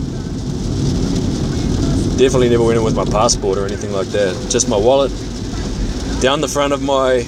[2.23, 4.49] Definitely never went in with my passport or anything like that.
[4.49, 5.11] Just my wallet
[6.21, 7.27] down the front of my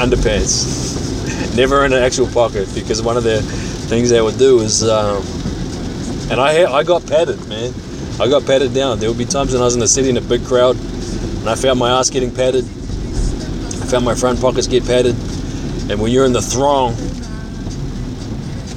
[0.00, 1.54] underpants.
[1.54, 3.42] never in an actual pocket because one of the
[3.90, 5.22] things they would do is, um,
[6.30, 7.74] and I I got patted, man.
[8.18, 9.00] I got patted down.
[9.00, 11.50] There would be times when I was in the city in a big crowd and
[11.50, 12.64] I found my ass getting patted.
[12.64, 15.14] I found my front pockets get patted
[15.90, 16.94] and when you're in the throng,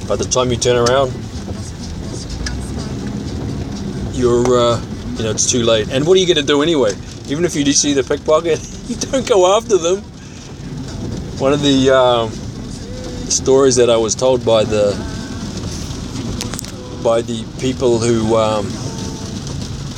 [0.06, 1.14] by the time you turn around,
[4.12, 4.80] you're, uh,
[5.16, 5.90] you know, it's too late.
[5.90, 6.92] And what are you going to do anyway?
[7.28, 9.98] Even if you do see the pickpocket, you don't go after them.
[11.38, 12.30] One of the um,
[13.30, 14.92] stories that I was told by the
[17.02, 18.70] by the people who um,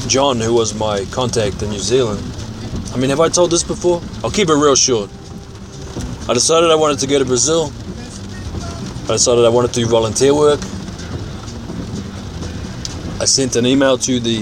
[0.09, 2.23] John, who was my contact in New Zealand.
[2.95, 4.01] I mean, have I told this before?
[4.23, 5.11] I'll keep it real short.
[6.29, 7.73] I decided I wanted to go to Brazil.
[9.05, 10.61] I decided I wanted to do volunteer work.
[13.25, 14.41] I sent an email to the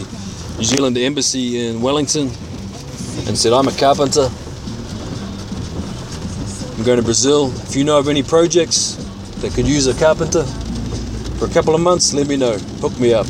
[0.59, 2.27] New Zealand Embassy in Wellington
[3.29, 4.29] and said, I'm a carpenter.
[6.77, 7.53] I'm going to Brazil.
[7.63, 8.97] If you know of any projects
[9.41, 10.43] that could use a carpenter
[11.39, 12.59] for a couple of months, let me know.
[12.83, 13.27] Hook me up.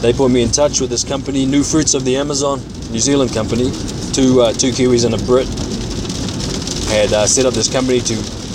[0.00, 2.60] They put me in touch with this company, New Fruits of the Amazon,
[2.92, 3.72] New Zealand company,
[4.12, 5.48] two, uh, two Kiwis and a Brit
[6.94, 8.14] had uh, set up this company to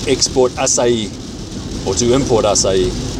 [0.09, 1.11] export acai
[1.85, 3.10] or to import acai.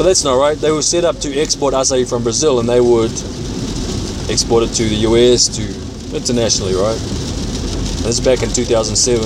[0.00, 0.56] But that's not right.
[0.56, 3.12] They were set up to export acai from Brazil and they would
[4.30, 6.98] export it to the US, to internationally, right?
[8.00, 9.20] This is back in 2007.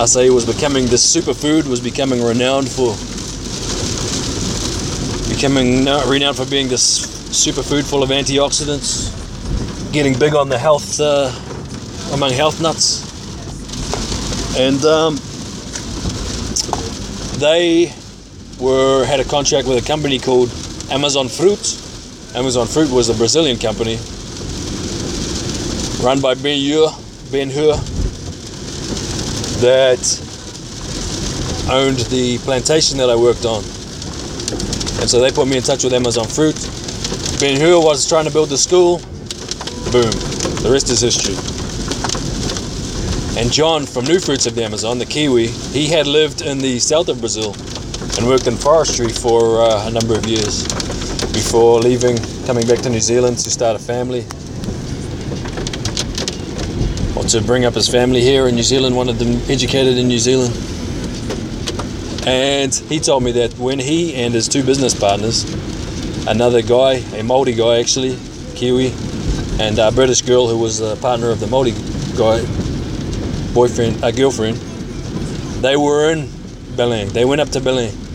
[0.00, 2.96] Acai was becoming this superfood, was becoming renowned for
[5.28, 9.12] becoming renowned for being this superfood full of antioxidants,
[9.92, 11.30] getting big on the health uh,
[12.14, 13.04] among health nuts.
[14.56, 15.16] And um,
[17.38, 17.92] they
[18.60, 20.50] were had a contract with a company called
[20.90, 21.82] Amazon Fruit.
[22.34, 23.98] Amazon Fruit was a Brazilian company
[26.02, 26.88] run by Ben Hur,
[27.32, 27.74] Ben Hur
[29.60, 30.04] that
[31.70, 33.64] owned the plantation that I worked on.
[35.00, 36.54] And so they put me in touch with Amazon Fruit.
[37.40, 38.98] Ben Hur was trying to build the school.
[39.90, 40.12] Boom.
[40.62, 41.34] The rest is history.
[43.40, 46.78] And John from New Fruits of the Amazon, the Kiwi, he had lived in the
[46.78, 47.54] south of Brazil
[48.18, 50.62] and worked in forestry for uh, a number of years
[51.32, 54.20] before leaving, coming back to New Zealand to start a family
[57.14, 60.18] or to bring up his family here in New Zealand, wanted them educated in New
[60.18, 60.54] Zealand.
[62.26, 65.44] And he told me that when he and his two business partners,
[66.26, 68.18] another guy, a Maori guy actually,
[68.54, 68.94] Kiwi,
[69.60, 71.72] and a British girl who was a partner of the Maori
[72.16, 72.40] guy,
[73.52, 74.56] boyfriend, a girlfriend,
[75.62, 76.28] they were in
[76.76, 77.10] Belém.
[77.10, 78.05] They went up to Belém.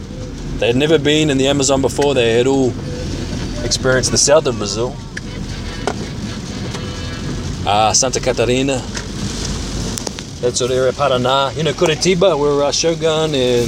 [0.62, 2.14] They had never been in the Amazon before.
[2.14, 2.70] They had all
[3.66, 4.96] experienced the south of Brazil,
[7.68, 8.78] uh, Santa Catarina,
[10.42, 13.68] that sort of area, Paraná, you know, Curitiba, where uh, Shogun and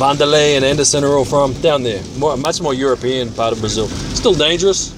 [0.00, 2.02] Vanderlei and Anderson are all from, down there.
[2.16, 3.88] More, much more European part of Brazil.
[4.16, 4.88] Still dangerous,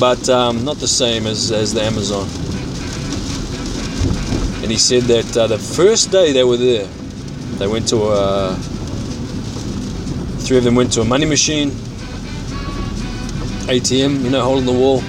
[0.00, 2.26] but um, not the same as, as the Amazon.
[4.62, 6.86] And he said that uh, the first day they were there,
[7.58, 8.79] they went to a.
[10.50, 11.70] Three of them went to a money machine,
[13.70, 15.00] ATM, you know, hole in the wall,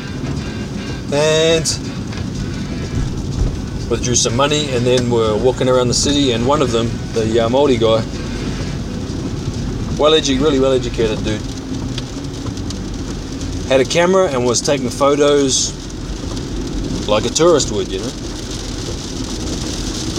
[1.11, 1.65] and
[3.89, 6.33] withdrew some money, and then were walking around the city.
[6.33, 8.05] And one of them, the uh, Maori guy,
[9.97, 11.41] well educated, really well educated dude,
[13.67, 15.73] had a camera and was taking photos
[17.07, 18.11] like a tourist would, you know.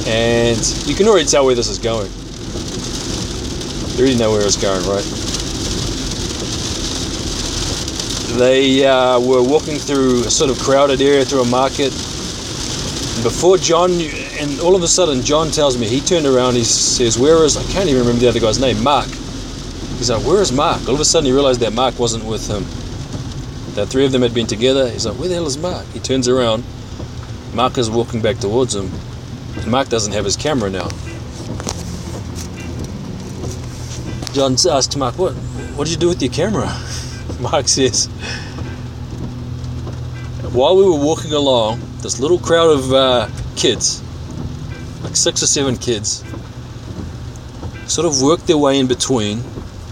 [0.04, 2.10] And you can already tell where this is going.
[3.93, 5.05] You already know where it's going, right?
[8.38, 11.93] They uh, were walking through a sort of crowded area through a market.
[11.93, 13.90] And before John,
[14.40, 16.55] and all of a sudden, John tells me he turned around.
[16.55, 18.82] He says, "Where is?" I can't even remember the other guy's name.
[18.82, 19.09] Mark.
[19.99, 22.49] He's like, "Where is Mark?" All of a sudden, he realized that Mark wasn't with
[22.49, 22.64] him.
[23.74, 24.88] That three of them had been together.
[24.88, 26.64] He's like, "Where the hell is Mark?" He turns around.
[27.53, 28.90] Mark is walking back towards him.
[29.57, 30.88] And Mark doesn't have his camera now.
[34.33, 35.35] John asked Mark, "What?
[35.76, 36.74] What did you do with your camera?"
[37.41, 38.07] Mark says,
[40.53, 44.03] "While we were walking along, this little crowd of uh, kids,
[45.03, 46.24] like six or seven kids,
[47.87, 49.43] sort of worked their way in between.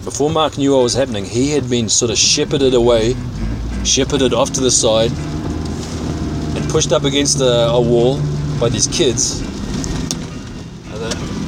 [0.04, 3.14] Before Mark knew what was happening, he had been sort of shepherded away,
[3.84, 5.12] shepherded off to the side,
[6.56, 8.18] and pushed up against a, a wall
[8.58, 9.42] by these kids.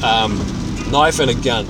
[0.05, 0.37] Um,
[0.91, 1.67] knife and a gun.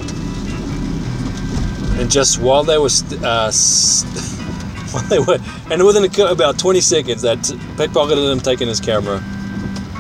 [2.01, 3.51] And just while they were, st- uh,
[4.93, 5.39] while they were,
[5.71, 7.39] and within about 20 seconds, that
[7.77, 9.23] pickpocketed him taking his camera.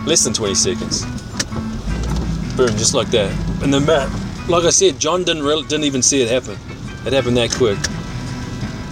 [0.06, 1.02] Less than 20 seconds.
[2.56, 3.30] Boom, just like that.
[3.62, 4.10] And the Matt,
[4.48, 6.58] like I said, John didn't didn't even see it happen.
[7.06, 7.78] It happened that quick,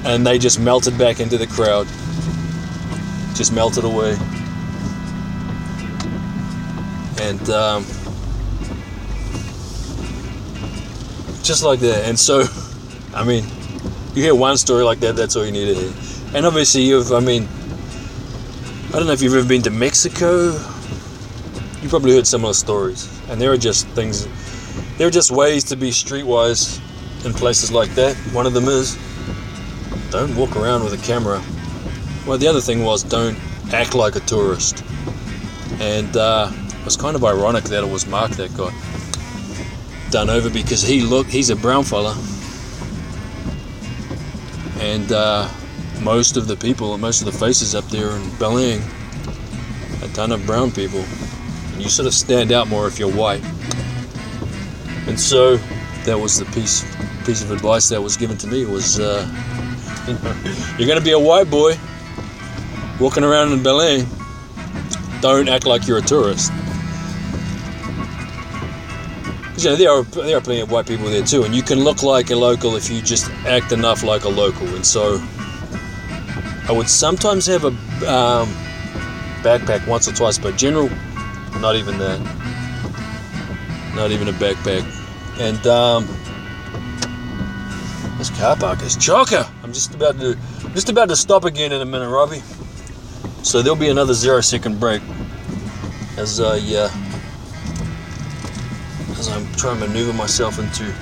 [0.04, 1.86] and they just melted back into the crowd.
[3.34, 4.16] Just melted away.
[7.20, 7.84] And um,
[11.42, 12.04] just like that.
[12.06, 12.40] And so,
[13.12, 13.44] I mean,
[14.14, 15.92] you hear one story like that, that's all you need to hear.
[16.34, 17.48] And obviously, you've, I mean,
[18.88, 20.52] I don't know if you've ever been to Mexico.
[21.82, 23.08] You probably heard similar stories.
[23.28, 24.26] And there are just things,
[24.96, 26.80] there are just ways to be streetwise
[27.24, 28.14] in places like that.
[28.32, 28.96] One of them is
[30.10, 31.42] don't walk around with a camera.
[32.26, 33.38] Well, the other thing was don't
[33.72, 34.84] act like a tourist.
[35.80, 38.72] And uh, it was kind of ironic that it was Mark that got
[40.10, 42.16] done over because he look he's a brown fella
[44.80, 45.48] and uh,
[46.00, 48.82] most of the people most of the faces up there in Belém
[50.02, 51.00] a ton of brown people.
[51.72, 53.44] And you sort of stand out more if you're white.
[55.06, 55.56] And so
[56.04, 56.84] that was the piece
[57.24, 59.26] piece of advice that was given to me was uh,
[60.78, 61.78] you're gonna be a white boy
[62.98, 64.06] walking around in Belém
[65.20, 66.50] don't act like you're a tourist
[69.62, 71.84] you know, there are there are plenty of white people there too, and you can
[71.84, 74.66] look like a local if you just act enough like a local.
[74.74, 75.18] And so,
[76.68, 77.68] I would sometimes have a
[78.08, 78.48] um,
[79.42, 80.88] backpack once or twice, but general,
[81.60, 82.18] not even that.
[83.94, 84.84] Not even a backpack.
[85.38, 86.06] And um,
[88.18, 89.48] this car park is chocker.
[89.62, 90.36] I'm just about to
[90.74, 92.42] just about to stop again in a minute, Robbie.
[93.42, 95.02] So there'll be another zero second break
[96.16, 96.58] as I.
[96.58, 97.09] Uh,
[99.32, 100.92] I'm trying to maneuver myself into.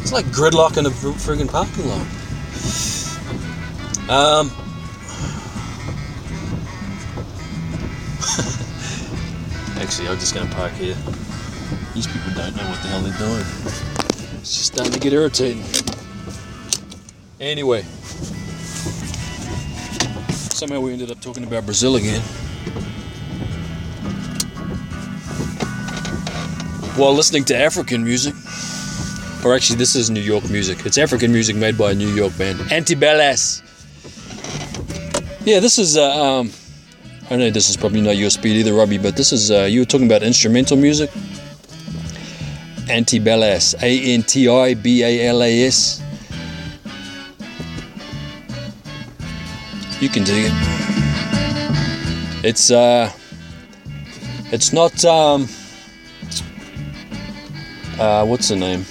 [0.00, 2.06] It's like gridlock in a friggin' parking lot.
[4.08, 4.50] Um.
[9.80, 10.96] Actually, I'm just gonna park here.
[11.94, 13.44] These people don't know what the hell they're doing.
[14.40, 15.62] It's just starting to get irritating.
[17.40, 17.82] Anyway,
[20.32, 22.22] somehow we ended up talking about Brazil again.
[26.98, 28.34] While listening to African music,
[29.44, 30.84] or actually, this is New York music.
[30.84, 33.62] It's African music made by a New York band, Antibalas.
[35.46, 35.96] Yeah, this is.
[35.96, 36.50] Uh, um,
[37.30, 39.48] I know this is probably not your speed either, Robbie, but this is.
[39.48, 41.08] Uh, you were talking about instrumental music.
[42.88, 46.02] Antibalas, A N T I B A L A S.
[50.00, 50.52] You can dig it.
[52.44, 53.12] It's uh,
[54.50, 55.46] it's not um,
[57.98, 58.84] uh, what's her name?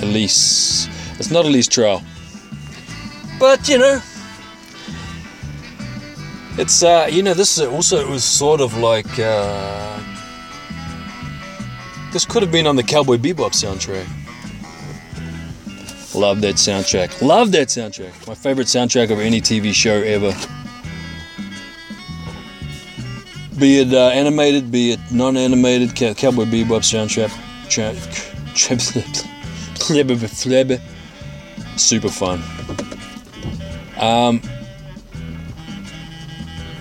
[0.00, 0.88] Elise.
[1.18, 2.02] It's not Elise Trouw,
[3.38, 4.00] but you know,
[6.58, 10.00] it's uh, you know, this is also was sort of like uh,
[12.12, 14.06] this could have been on the Cowboy Bebop soundtrack.
[16.14, 17.22] Love that soundtrack.
[17.22, 18.26] Love that soundtrack.
[18.28, 20.32] My favorite soundtrack of any TV show ever.
[23.58, 27.32] Be it uh, animated, be it non-animated, Cowboy Bebop soundtrack.
[31.76, 32.42] Super fun.
[33.98, 34.40] Um,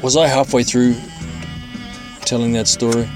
[0.01, 0.95] was I halfway through
[2.21, 3.09] telling that story?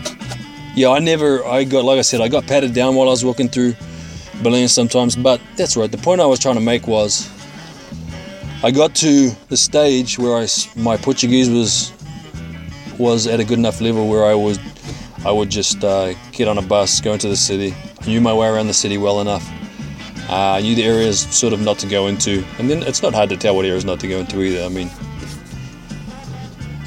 [0.76, 1.43] Yeah, I never.
[1.45, 3.74] I got like I said, I got patted down while I was walking through
[4.43, 5.91] Belém sometimes, but that's right.
[5.91, 7.30] The point I was trying to make was
[8.63, 11.91] I got to the stage where I my Portuguese was
[12.97, 14.59] was at a good enough level where I would
[15.28, 17.75] I would just uh, get on a bus, go into the city.
[18.01, 19.45] I knew my way around the city well enough.
[20.30, 23.13] Uh, I knew the areas sort of not to go into, and then it's not
[23.13, 24.63] hard to tell what areas not to go into either.
[24.63, 24.88] I mean,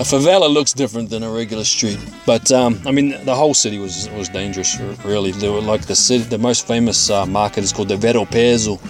[0.00, 3.78] a favela looks different than a regular street, but um, I mean the whole city
[3.78, 4.80] was was dangerous.
[5.04, 6.24] Really, like the city.
[6.24, 8.80] The most famous uh, market is called the Ver-o-Peso,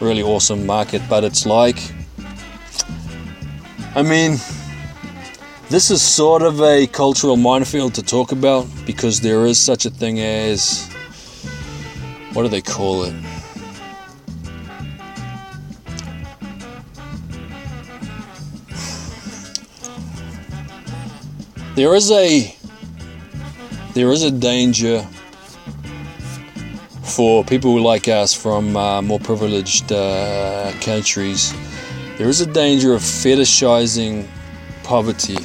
[0.00, 1.00] really awesome market.
[1.08, 1.78] But it's like,
[3.94, 4.38] I mean,
[5.70, 9.90] this is sort of a cultural minefield to talk about because there is such a
[9.90, 10.90] thing as
[12.32, 13.14] what do they call it?
[21.76, 22.52] There is a
[23.94, 25.06] there is a danger
[27.04, 31.54] for people like us from uh, more privileged uh, countries.
[32.18, 34.26] There is a danger of fetishizing
[34.82, 35.36] poverty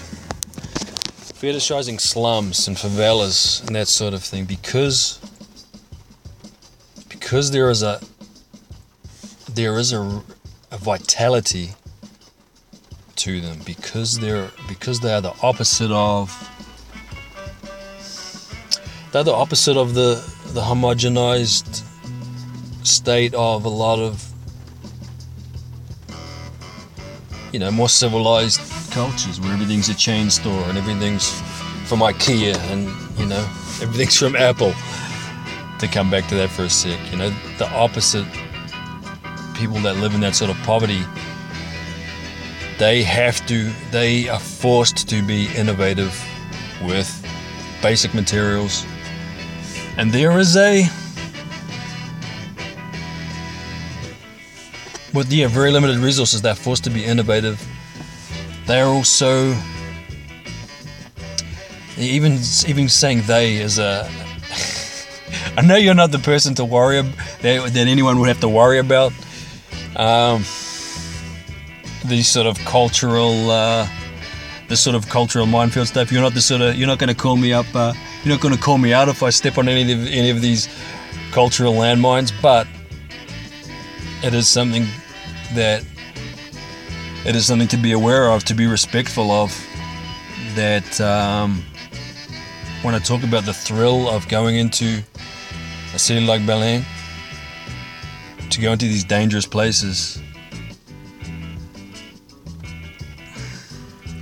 [1.46, 5.20] fetishizing slums and favelas and that sort of thing because
[7.08, 8.02] because there is a
[9.52, 10.24] there is a,
[10.72, 11.70] a vitality
[13.16, 16.34] to them because they're because they are the opposite of
[19.12, 20.16] they're the opposite of the
[20.54, 21.84] the homogenized
[22.84, 24.35] state of a lot of
[27.56, 28.60] you know more civilized
[28.92, 31.40] cultures where everything's a chain store and everything's
[31.86, 33.40] from IKEA and you know
[33.82, 34.74] everything's from Apple.
[35.80, 38.28] To come back to that for a sec, you know the opposite.
[39.54, 41.02] People that live in that sort of poverty,
[42.78, 46.14] they have to, they are forced to be innovative
[46.84, 47.10] with
[47.82, 48.86] basic materials,
[49.96, 50.84] and there is a
[55.16, 57.66] with yeah very limited resources they're forced to be innovative
[58.66, 59.56] they're also
[61.98, 64.10] even even saying they is a.
[65.58, 68.80] I know you're not the person to worry that, that anyone would have to worry
[68.80, 69.14] about.
[69.96, 70.44] Um,
[72.06, 73.88] these sort of cultural, uh,
[74.68, 76.12] this sort of cultural minefield stuff.
[76.12, 76.76] You're not the sort of.
[76.76, 77.68] You're not going to call me up.
[77.74, 77.94] Uh,
[78.24, 80.42] you're not going to call me out if I step on any of any of
[80.42, 80.68] these
[81.32, 82.34] cultural landmines.
[82.42, 82.68] But
[84.22, 84.88] it is something
[85.54, 85.86] that
[87.26, 89.52] it is something to be aware of, to be respectful of.
[90.56, 91.64] That um,
[92.82, 95.02] when I talk about the thrill of going into
[95.94, 96.86] a city like Belém,
[98.50, 100.22] to go into these dangerous places,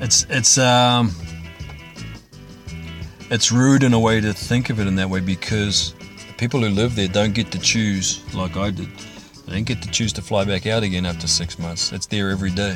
[0.01, 1.11] it's it's um,
[3.29, 5.93] it's rude in a way to think of it in that way because
[6.27, 8.89] the people who live there don't get to choose like I did.
[9.53, 11.91] They get to choose to fly back out again after six months.
[11.91, 12.75] It's there every day.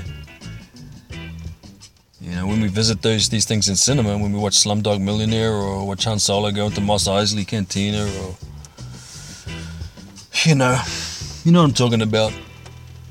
[2.21, 5.53] You know, when we visit those these things in cinema, when we watch Slumdog Millionaire
[5.53, 8.35] or watch Han Solo go into Mos Eisley Cantina, or
[10.45, 10.79] you know,
[11.43, 12.31] you know what I'm talking about.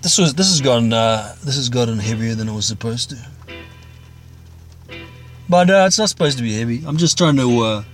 [0.00, 3.16] This was this has gotten uh, this has gotten heavier than it was supposed to.
[5.48, 6.84] But uh, it's not supposed to be heavy.
[6.86, 7.84] I'm just trying to uh,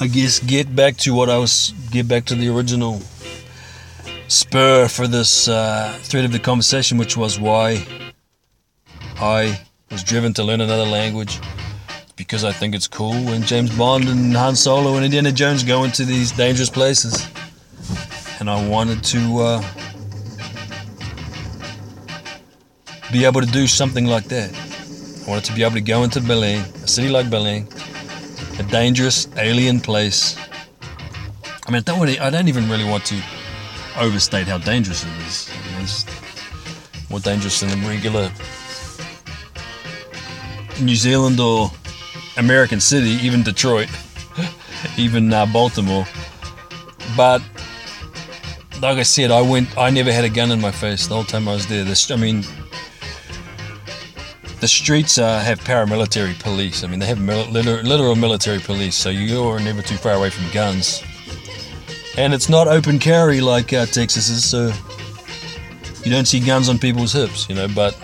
[0.00, 3.02] I guess get back to what I was get back to the original
[4.28, 7.86] spur for this uh, thread of the conversation, which was why
[9.18, 9.60] I
[9.90, 11.40] was driven to learn another language
[12.16, 15.84] because I think it's cool when James Bond and Han Solo and Indiana Jones go
[15.84, 17.28] into these dangerous places,
[18.40, 19.62] and I wanted to uh,
[23.12, 24.50] be able to do something like that.
[25.26, 27.68] I wanted to be able to go into Belém, a city like Belém,
[28.58, 30.36] a dangerous alien place.
[31.66, 33.20] I mean, I don't, really, I don't even really want to
[33.98, 35.50] overstate how dangerous it is.
[35.80, 38.30] It's more dangerous than a regular
[40.80, 41.70] New Zealand or
[42.36, 43.88] American city, even Detroit,
[44.96, 46.06] even uh, Baltimore.
[47.16, 47.42] But
[48.82, 49.76] like I said, I went.
[49.78, 51.84] I never had a gun in my face the whole time I was there.
[51.84, 52.44] This, I mean,
[54.60, 56.84] the streets uh, have paramilitary police.
[56.84, 60.50] I mean, they have mil- literal military police, so you're never too far away from
[60.52, 61.02] guns.
[62.16, 64.72] And it's not open carry like uh, Texas is, so
[66.02, 67.68] you don't see guns on people's hips, you know.
[67.68, 67.94] But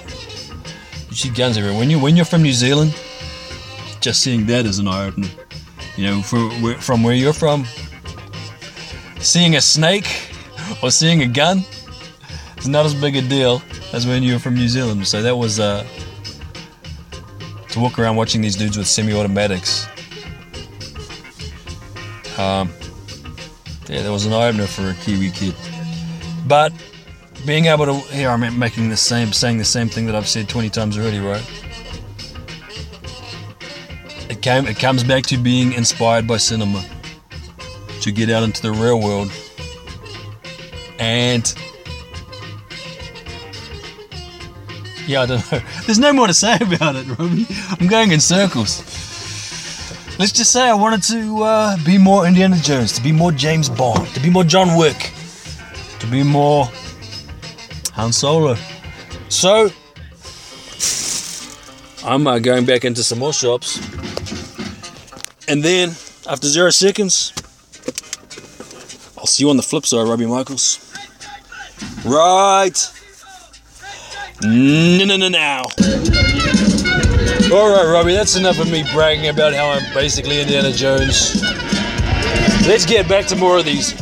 [1.09, 1.79] you see guns everywhere.
[1.79, 2.95] When you when you're from New Zealand,
[4.01, 5.29] just seeing that is an eye opener.
[5.97, 7.65] You know, from from where you're from,
[9.19, 10.31] seeing a snake
[10.83, 11.65] or seeing a gun
[12.59, 15.07] is not as big a deal as when you're from New Zealand.
[15.07, 15.87] So that was uh,
[17.71, 19.87] to walk around watching these dudes with semi-automatics.
[22.39, 22.71] Um,
[23.93, 25.55] yeah, that was an opener for a Kiwi kid.
[26.47, 26.73] But
[27.45, 30.49] being able to here, I'm making the same, saying the same thing that I've said
[30.49, 31.45] 20 times already, right?
[34.31, 36.83] It came, it comes back to being inspired by cinema
[38.01, 39.31] to get out into the real world
[40.99, 41.55] and
[45.07, 45.61] yeah, I don't know.
[45.87, 47.47] There's no more to say about it, Robbie.
[47.79, 49.12] I'm going in circles.
[50.23, 53.69] Let's just say I wanted to uh, be more Indiana Jones, to be more James
[53.69, 55.11] Bond, to be more John Wick,
[55.99, 56.67] to be more
[57.95, 58.55] Han Solo.
[59.29, 59.69] So,
[62.05, 63.79] I'm uh, going back into some more shops.
[65.49, 65.89] And then,
[66.31, 67.33] after zero seconds,
[69.19, 70.89] I'll see you on the flip side, Robbie Michaels.
[72.05, 72.79] Right.
[74.41, 75.65] No, no, no, now.
[77.53, 81.43] All right, Robbie, that's enough of me bragging about how I'm basically Indiana Jones.
[82.67, 83.95] Let's get back to more of these,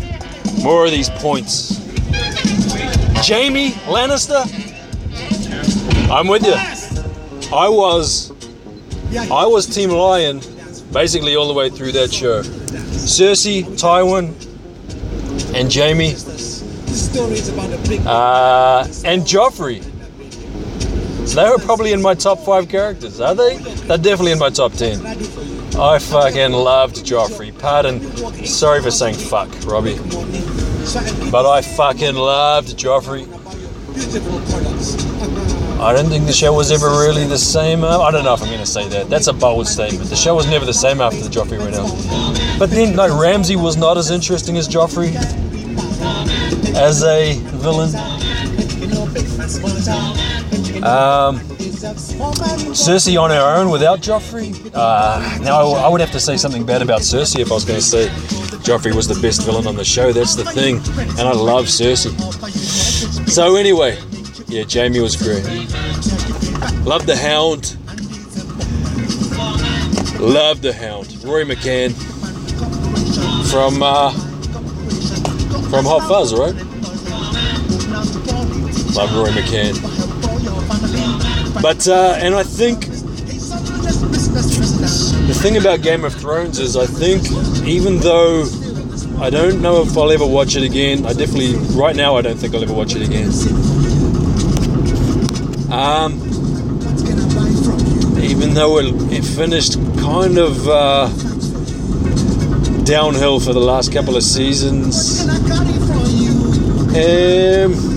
[0.62, 1.76] more of these points.
[3.26, 4.46] Jaime Lannister,
[6.08, 6.54] I'm with you.
[7.52, 8.30] I was,
[9.32, 10.38] I was Team Lion,
[10.92, 12.42] basically all the way through that show.
[12.42, 14.28] Cersei, Tywin,
[15.56, 16.14] and Jamie,
[18.06, 19.89] uh, and Joffrey.
[21.34, 23.56] They were probably in my top five characters, are they?
[23.56, 25.04] They're definitely in my top ten.
[25.76, 27.56] I fucking loved Joffrey.
[27.58, 28.00] Pardon,
[28.44, 29.98] sorry for saying fuck, Robbie.
[31.30, 33.28] But I fucking loved Joffrey.
[35.80, 37.84] I don't think the show was ever really the same.
[37.84, 39.08] Uh, I don't know if I'm going to say that.
[39.08, 40.10] That's a bold statement.
[40.10, 42.58] The show was never the same after the Joffrey went out.
[42.58, 45.14] But then, like, Ramsay was not as interesting as Joffrey
[46.74, 47.92] as a villain.
[50.82, 51.40] Um,
[52.72, 54.70] Cersei on her own without Joffrey.
[54.74, 57.78] Uh, now I would have to say something bad about Cersei if I was going
[57.78, 58.08] to say
[58.62, 60.12] Joffrey was the best villain on the show.
[60.12, 60.76] That's the thing,
[61.18, 62.10] and I love Cersei.
[63.28, 63.98] So anyway,
[64.48, 65.44] yeah, Jaime was great.
[66.84, 67.76] Love the Hound.
[70.20, 71.24] Love the Hound.
[71.24, 71.92] Rory McCann
[73.50, 74.10] from uh,
[75.70, 76.54] from Hot Fuzz, right?
[79.00, 79.80] Love Rory McCann.
[81.62, 82.80] But uh, and I think
[85.26, 87.24] the thing about Game of Thrones is I think
[87.66, 88.44] even though
[89.18, 92.36] I don't know if I'll ever watch it again, I definitely right now I don't
[92.36, 93.30] think I'll ever watch it again.
[95.72, 96.20] Um,
[98.22, 101.08] even though it, it finished kind of uh,
[102.84, 105.26] downhill for the last couple of seasons.
[106.94, 107.89] Um,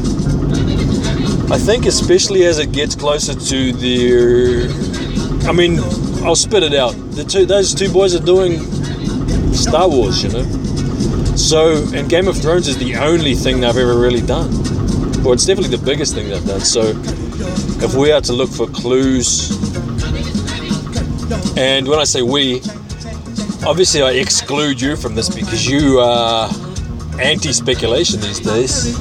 [1.54, 5.78] I think, especially as it gets closer to the, I mean,
[6.26, 6.94] I'll spit it out.
[7.12, 8.58] The two, those two boys are doing
[9.54, 10.44] Star Wars, you know.
[11.36, 14.50] So, and Game of Thrones is the only thing they've ever really done.
[15.22, 16.62] Well, it's definitely the biggest thing they've done.
[16.62, 16.82] So,
[17.86, 19.52] if we are to look for clues,
[21.56, 22.62] and when I say we,
[23.64, 26.50] obviously I exclude you from this because you are
[27.20, 28.98] anti-speculation these days.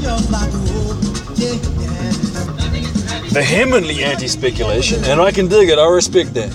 [3.33, 5.79] Vehemently anti-speculation, and I can dig it.
[5.79, 6.53] I respect that.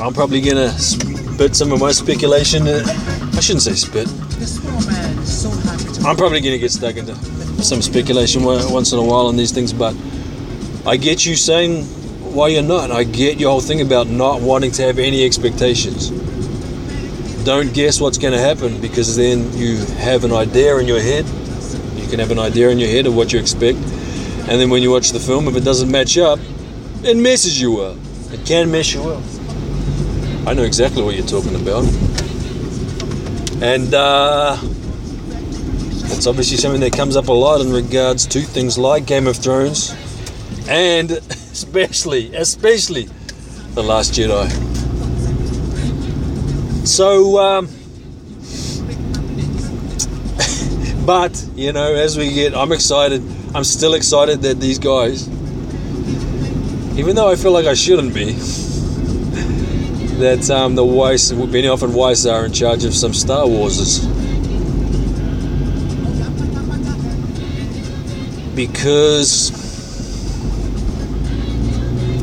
[0.00, 4.08] I'm probably gonna spit some of my speculation I shouldn't say spit.
[6.04, 7.14] I'm probably to get stuck into
[7.62, 9.94] some speculation once in a while on these things, but
[10.86, 11.84] I get you saying
[12.34, 12.90] why you're not.
[12.90, 16.10] I get your whole thing about not wanting to have any expectations.
[17.44, 21.26] Don't guess what's going to happen because then you have an idea in your head.
[21.96, 23.78] You can have an idea in your head of what you expect,
[24.50, 26.40] and then when you watch the film, if it doesn't match up,
[27.04, 27.96] it messes you up.
[28.32, 29.22] It can mess you up.
[30.44, 31.84] I know exactly what you're talking about.
[33.62, 34.58] And uh,
[36.10, 39.36] it's obviously something that comes up a lot in regards to things like Game of
[39.36, 39.94] Thrones
[40.68, 41.10] and
[41.52, 43.08] especially, especially
[43.74, 44.50] The Last Jedi.
[46.84, 47.68] So, um,
[51.06, 53.22] but, you know, as we get, I'm excited.
[53.52, 55.26] I'm still excited that these guys,
[56.96, 58.32] even though I feel like I shouldn't be,
[60.20, 64.06] that um, the Weiss, Benioff and Weiss are in charge of some Star Warses.
[68.54, 69.50] Because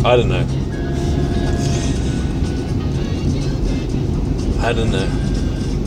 [0.06, 0.48] I don't know.
[4.66, 5.08] I don't know.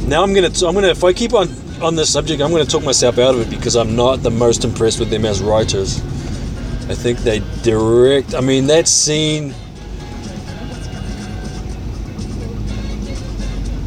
[0.07, 1.49] Now I'm gonna, I'm gonna, if I keep on
[1.83, 4.65] on this subject, I'm gonna talk myself out of it because I'm not the most
[4.65, 5.99] impressed with them as writers.
[6.89, 8.35] I think they direct.
[8.35, 9.55] I mean, that scene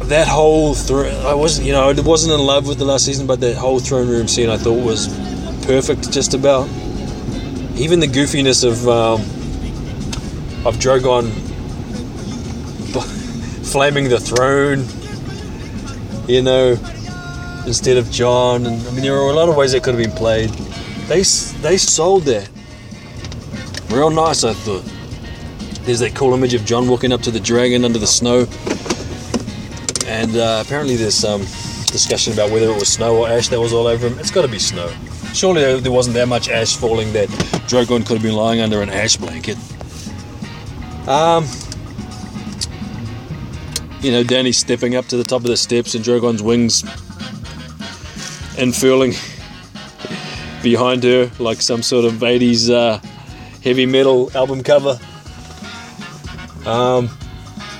[0.08, 3.26] that whole thr- I wasn't you know I wasn't in love with the last season,
[3.26, 5.08] but that whole throne room scene I thought was
[5.66, 6.68] perfect, just about.
[7.76, 9.20] Even the goofiness of um,
[10.66, 11.30] of Drogon
[13.64, 14.86] flaming the throne,
[16.28, 16.76] you know,
[17.66, 20.02] instead of Jon, and I mean there were a lot of ways that could have
[20.02, 20.50] been played.
[21.08, 21.22] They
[21.62, 22.48] they sold that
[23.90, 24.84] real nice, I thought.
[25.84, 28.46] There's that cool image of Jon walking up to the dragon under the snow.
[30.06, 31.40] And uh, apparently there's some
[31.92, 34.18] discussion about whether it was snow or ash that was all over him.
[34.18, 34.90] It's got to be snow.
[35.34, 37.28] Surely there- there wasn't that much ash falling that
[37.68, 39.56] Drogon could have been lying under an ash blanket.
[41.06, 41.44] Um,
[44.00, 46.82] you know, Dany stepping up to the top of the steps and Drogon's wings
[48.58, 49.12] unfurling
[50.62, 52.98] behind her like some sort of 80s uh,
[53.62, 54.98] heavy metal album cover.
[56.66, 57.10] Um,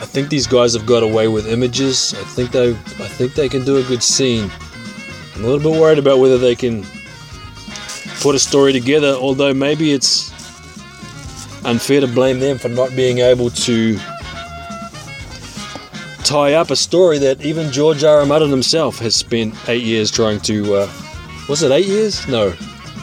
[0.00, 2.14] I think these guys have got away with images.
[2.14, 4.50] I think they, I think they can do a good scene.
[5.34, 6.84] I'm a little bit worried about whether they can
[8.20, 9.14] put a story together.
[9.14, 10.30] Although maybe it's
[11.64, 13.98] unfair to blame them for not being able to
[16.24, 18.02] tie up a story that even George.
[18.02, 20.74] Martin himself has spent eight years trying to.
[20.74, 20.92] Uh,
[21.48, 22.26] was it eight years?
[22.26, 22.52] No,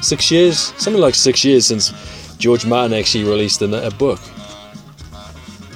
[0.02, 0.58] six years.
[0.78, 1.92] Something like six years since
[2.38, 4.20] George Martin actually released a, a book.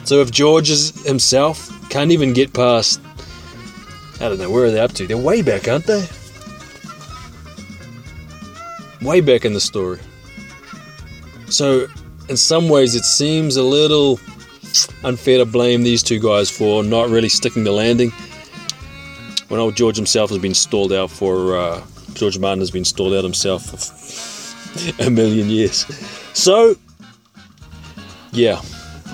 [0.04, 3.00] So if George is himself can't even get past,
[4.20, 5.08] I don't know where are they up to?
[5.08, 6.06] They're way back, aren't they?
[9.02, 10.00] Way back in the story.
[11.50, 11.88] So
[12.28, 14.20] in some ways, it seems a little
[15.04, 18.12] unfair to blame these two guys for not really sticking the landing.
[19.48, 23.14] When old George himself has been stalled out for, uh, George Martin has been stalled
[23.14, 25.86] out himself for a million years.
[26.34, 26.76] So,
[28.32, 28.62] yeah,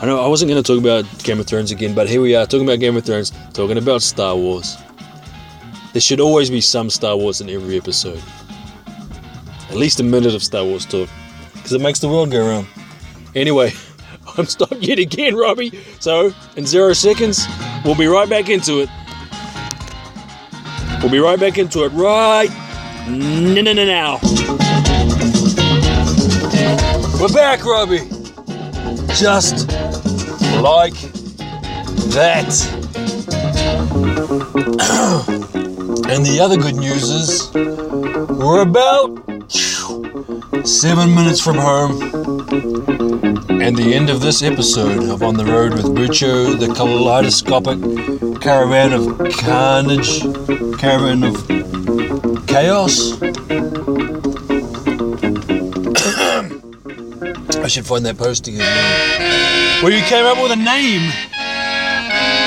[0.01, 2.35] I know I wasn't going to talk about Game of Thrones again, but here we
[2.35, 4.75] are talking about Game of Thrones, talking about Star Wars.
[5.93, 8.21] There should always be some Star Wars in every episode.
[9.69, 11.09] At least a minute of Star Wars talk,
[11.53, 12.67] because it makes the world go round.
[13.35, 13.73] Anyway,
[14.37, 15.71] I'm stopped yet again, Robbie.
[15.99, 17.45] So, in zero seconds,
[17.83, 18.89] we'll be right back into it.
[21.01, 22.49] We'll be right back into it right
[23.07, 24.19] no, no, no, now.
[27.19, 28.07] We're back, Robbie.
[29.15, 29.67] Just
[30.61, 30.93] like
[32.13, 32.51] that.
[36.09, 39.17] and the other good news is we're about
[40.67, 45.85] seven minutes from home and the end of this episode of On the Road with
[45.85, 47.77] Bucho, the kaleidoscopic
[48.41, 50.21] caravan of carnage,
[50.79, 51.35] caravan of
[52.47, 53.21] chaos.
[57.63, 59.83] I should find that posting again.
[59.83, 61.11] Where you came up with a name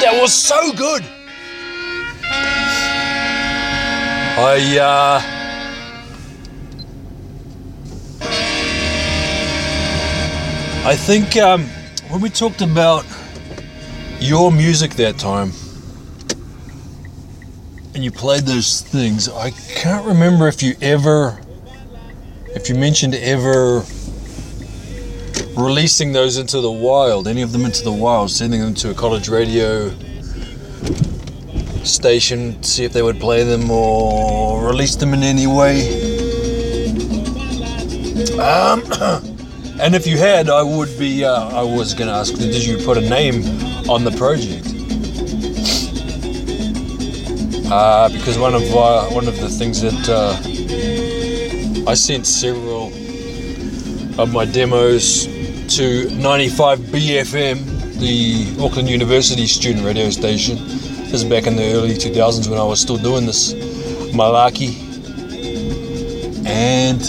[0.02, 1.04] that was so good.
[4.36, 5.43] I, uh.
[10.86, 11.64] I think um,
[12.10, 13.06] when we talked about
[14.20, 15.50] your music that time,
[17.94, 21.40] and you played those things, I can't remember if you ever,
[22.48, 23.82] if you mentioned ever
[25.56, 28.94] releasing those into the wild, any of them into the wild, sending them to a
[28.94, 29.88] college radio
[31.82, 35.88] station, to see if they would play them or release them in any way.
[38.38, 39.30] Um,
[39.80, 41.24] and if you had, I would be.
[41.24, 43.42] Uh, I was going to ask, did you put a name
[43.88, 44.66] on the project?
[47.70, 52.88] Uh, because one of uh, one of the things that uh, I sent several
[54.20, 55.26] of my demos
[55.76, 60.56] to 95 BFM, the Auckland University student radio station.
[60.56, 63.54] This is back in the early 2000s when I was still doing this
[64.12, 64.82] malarkey.
[66.46, 67.00] And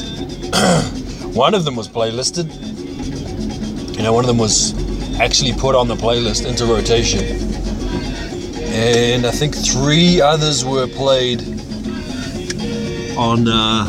[1.36, 2.48] one of them was playlisted.
[3.98, 4.74] You know, one of them was
[5.20, 7.22] actually put on the playlist into rotation.
[8.74, 11.42] And I think three others were played
[13.18, 13.86] on a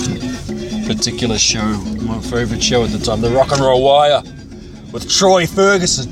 [0.87, 1.65] particular show,
[2.03, 4.23] my favourite show at the time, The Rock and Roll Wire,
[4.93, 6.11] with Troy Ferguson,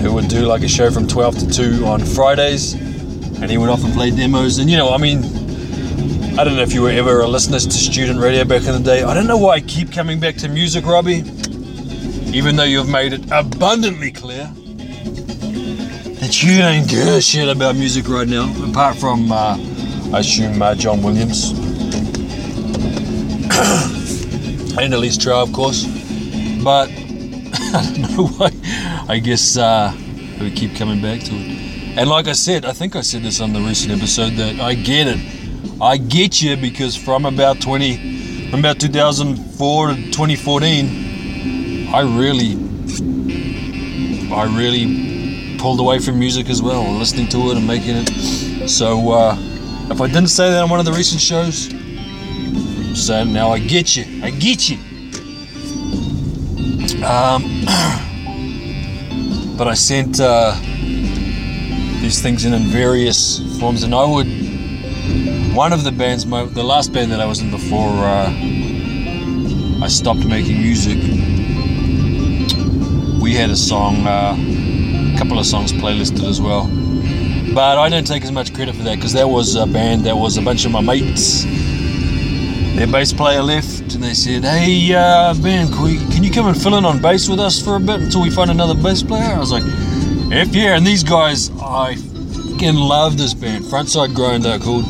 [0.00, 3.68] who would do like a show from 12 to 2 on Fridays, and he would
[3.68, 4.58] often play demos.
[4.58, 5.37] And you know, I mean,
[6.38, 8.78] I don't know if you were ever a listener to student radio back in the
[8.78, 9.02] day.
[9.02, 11.24] I don't know why I keep coming back to music, Robbie,
[12.32, 14.44] even though you've made it abundantly clear
[16.20, 19.56] that you don't give a shit about music right now, apart from, uh,
[20.12, 21.50] I assume, uh, John Williams.
[24.78, 25.86] and Elise Trouw, of course.
[26.62, 26.88] But
[27.74, 28.52] I don't know why.
[29.08, 29.92] I guess uh,
[30.40, 31.98] we keep coming back to it.
[31.98, 34.74] And like I said, I think I said this on the recent episode that I
[34.74, 35.37] get it.
[35.80, 42.54] I get you because from about 20, from about 2004 to 2014, I really,
[44.34, 48.68] I really pulled away from music as well, listening to it and making it.
[48.68, 49.36] So uh,
[49.88, 51.72] if I didn't say that on one of the recent shows,
[53.08, 54.04] I'm now I get you.
[54.24, 54.78] I get you.
[57.04, 57.42] Um,
[59.56, 60.56] but I sent uh,
[62.00, 64.37] these things in in various forms, and I would.
[65.58, 68.32] One of the bands, my, the last band that I was in before uh,
[69.82, 70.98] I stopped making music,
[73.20, 76.68] we had a song, uh, a couple of songs playlisted as well.
[77.52, 80.16] But I don't take as much credit for that because that was a band that
[80.16, 81.42] was a bunch of my mates.
[82.76, 86.46] Their bass player left and they said, Hey, uh, Ben, can, we, can you come
[86.46, 89.02] and fill in on bass with us for a bit until we find another bass
[89.02, 89.34] player?
[89.34, 89.64] I was like,
[90.32, 90.76] F yeah.
[90.76, 93.64] And these guys, I fucking love this band.
[93.64, 94.84] Frontside Grind, they're called.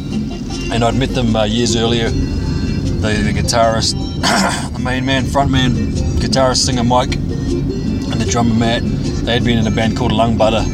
[0.71, 2.11] And I'd met them uh, years earlier.
[2.11, 3.95] The, the guitarist,
[4.73, 5.73] the main man, front man,
[6.21, 8.83] guitarist, singer Mike, and the drummer Matt.
[8.83, 10.65] They had been in a band called Lung Butter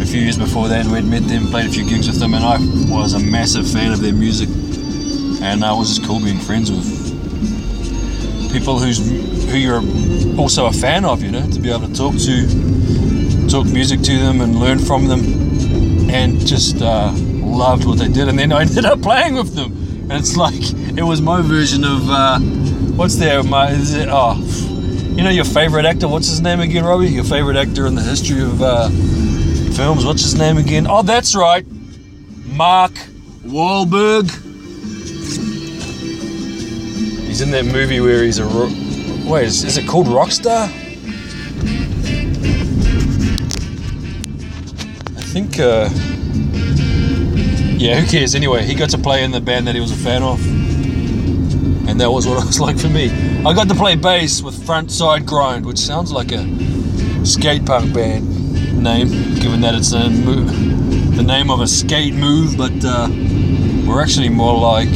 [0.00, 0.86] a few years before that.
[0.86, 2.58] We'd met them, played a few gigs with them, and I
[2.92, 4.48] was a massive fan of their music.
[5.42, 7.06] And uh, it was just cool being friends with
[8.52, 8.98] people who's
[9.50, 9.82] who you're
[10.38, 14.18] also a fan of, you know, to be able to talk to, talk music to
[14.18, 15.20] them and learn from them,
[16.10, 17.12] and just uh,
[17.46, 18.28] loved what they did.
[18.28, 19.72] And then I ended up playing with them,
[20.10, 22.38] and it's like it was my version of uh,
[22.96, 23.42] what's there?
[23.42, 24.08] My is it?
[24.10, 24.34] Oh,
[25.16, 26.08] you know your favorite actor?
[26.08, 27.08] What's his name again, Robbie?
[27.08, 28.88] Your favorite actor in the history of uh,
[29.74, 30.04] films?
[30.04, 30.86] What's his name again?
[30.88, 31.66] Oh, that's right,
[32.46, 32.92] Mark
[33.44, 34.30] Wahlberg.
[37.26, 38.72] He's in that movie where he's a ro-
[39.30, 39.46] wait.
[39.46, 40.64] Is, is it called Rockstar?
[45.16, 45.58] I think.
[45.58, 45.88] Uh,
[47.76, 48.34] yeah, who cares?
[48.34, 50.44] Anyway, he got to play in the band that he was a fan of,
[51.88, 53.10] and that was what it was like for me.
[53.44, 56.44] I got to play bass with Frontside Grind, which sounds like a
[57.24, 59.08] skate punk band name,
[59.40, 60.44] given that it's a mo-
[61.16, 63.08] the name of a skate move, but uh,
[63.86, 64.88] we're actually more like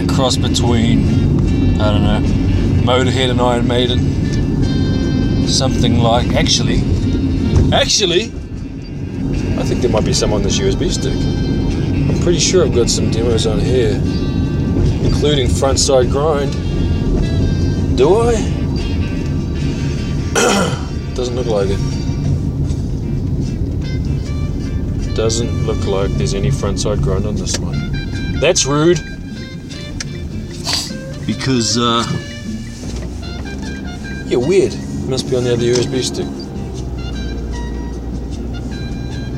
[0.00, 2.20] a cross between, I don't know,
[2.84, 5.48] Motorhead and Iron Maiden.
[5.48, 6.82] Something like, actually,
[7.72, 8.32] actually,
[9.64, 11.14] I think there might be some on this USB stick.
[11.14, 13.94] I'm pretty sure I've got some demos on here,
[15.02, 16.52] including Frontside Grind.
[17.96, 18.34] Do I?
[21.14, 21.78] Doesn't look like it.
[25.16, 27.92] Doesn't look like there's any frontside grind on this one.
[28.40, 28.98] That's rude.
[31.26, 32.04] Because, uh.
[34.26, 34.74] Yeah, weird.
[35.08, 36.43] Must be on the other USB stick.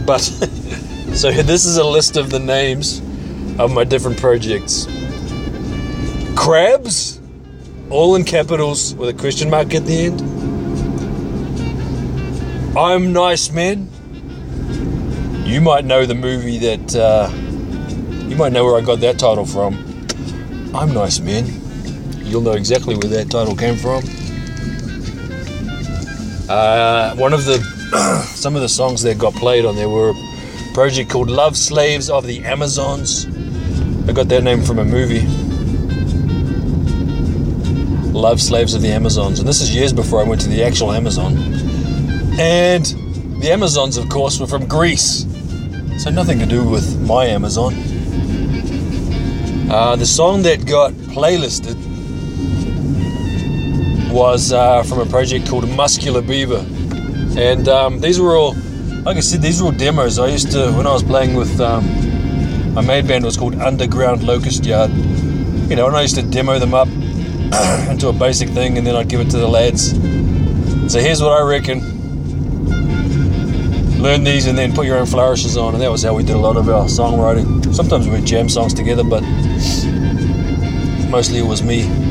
[0.07, 3.01] But, so this is a list of the names
[3.59, 4.87] of my different projects
[6.37, 7.19] Crabs,
[7.91, 10.21] all in capitals with a question mark at the end.
[12.79, 13.89] I'm Nice Man.
[15.45, 17.31] You might know the movie that, uh,
[18.29, 19.75] you might know where I got that title from.
[20.73, 21.47] I'm Nice Man.
[22.23, 24.05] You'll know exactly where that title came from.
[26.49, 27.59] Uh, one of the
[28.34, 32.09] some of the songs that got played on there were a project called Love Slaves
[32.09, 33.26] of the Amazons.
[34.09, 35.26] I got that name from a movie.
[38.12, 39.40] Love Slaves of the Amazons.
[39.40, 41.36] And this is years before I went to the actual Amazon.
[42.38, 42.84] And
[43.42, 45.26] the Amazons, of course, were from Greece.
[45.99, 47.74] So nothing to do with my Amazon.
[49.68, 51.74] Uh, the song that got playlisted
[54.17, 56.64] was uh, from a project called Muscular Beaver.
[57.39, 58.55] And um, these were all,
[59.03, 60.19] like I said, these were all demos.
[60.19, 61.85] I used to, when I was playing with, um,
[62.73, 64.91] my main band was called Underground Locust Yard.
[65.69, 66.89] You know, and I used to demo them up
[67.91, 69.91] into a basic thing and then I'd give it to the lads.
[70.91, 71.81] So here's what I reckon.
[74.01, 76.37] Learn these and then put your own flourishes on, and that was how we did
[76.37, 77.75] a lot of our songwriting.
[77.75, 79.21] Sometimes we'd jam songs together, but
[81.11, 82.06] mostly it was me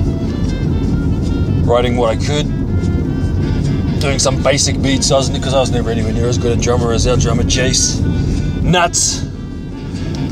[1.66, 2.46] writing what I could,
[4.00, 5.12] doing some basic beats.
[5.12, 7.44] I was because I was never anywhere near as good a drummer as our drummer
[7.44, 8.02] Jace
[8.62, 9.24] Nuts.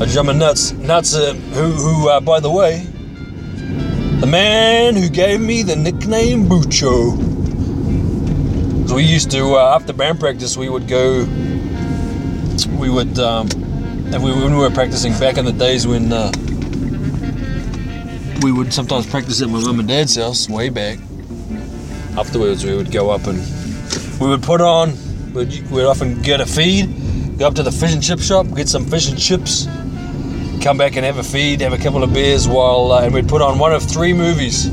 [0.00, 2.86] A drummer Nuts, Nuts, uh, who, who uh, by the way,
[4.20, 7.32] the man who gave me the nickname Bucho.
[8.92, 11.24] We used to uh, after band practice, we would go.
[12.78, 13.48] We would, um,
[14.12, 16.30] and we, when we were practicing back in the days when uh,
[18.42, 20.98] we would sometimes practice at my mum and dad's house way back.
[22.16, 23.38] Afterwards, we would go up and
[24.20, 24.92] we would put on.
[25.32, 28.68] We'd, we'd often get a feed, go up to the fish and chip shop, get
[28.68, 29.66] some fish and chips,
[30.62, 33.28] come back and have a feed, have a couple of beers while, uh, and we'd
[33.28, 34.68] put on one of three movies.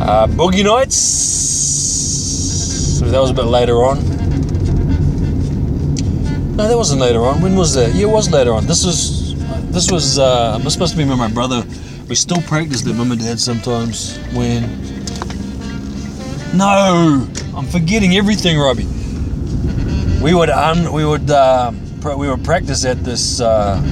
[0.00, 0.98] Uh, Boogie Nights.
[3.00, 3.98] That was a bit later on.
[6.56, 7.40] No, that wasn't later on.
[7.40, 7.94] When was that?
[7.94, 8.66] Yeah, it was later on.
[8.66, 9.36] This was,
[9.70, 11.62] this was, uh, this supposed to be when my brother.
[12.08, 14.16] We still practiced at mum and dad sometimes.
[14.32, 14.62] When?
[16.56, 18.86] No, I'm forgetting everything, Robbie.
[20.22, 21.70] We would un, we would, uh,
[22.16, 23.82] we would practice at this, uh,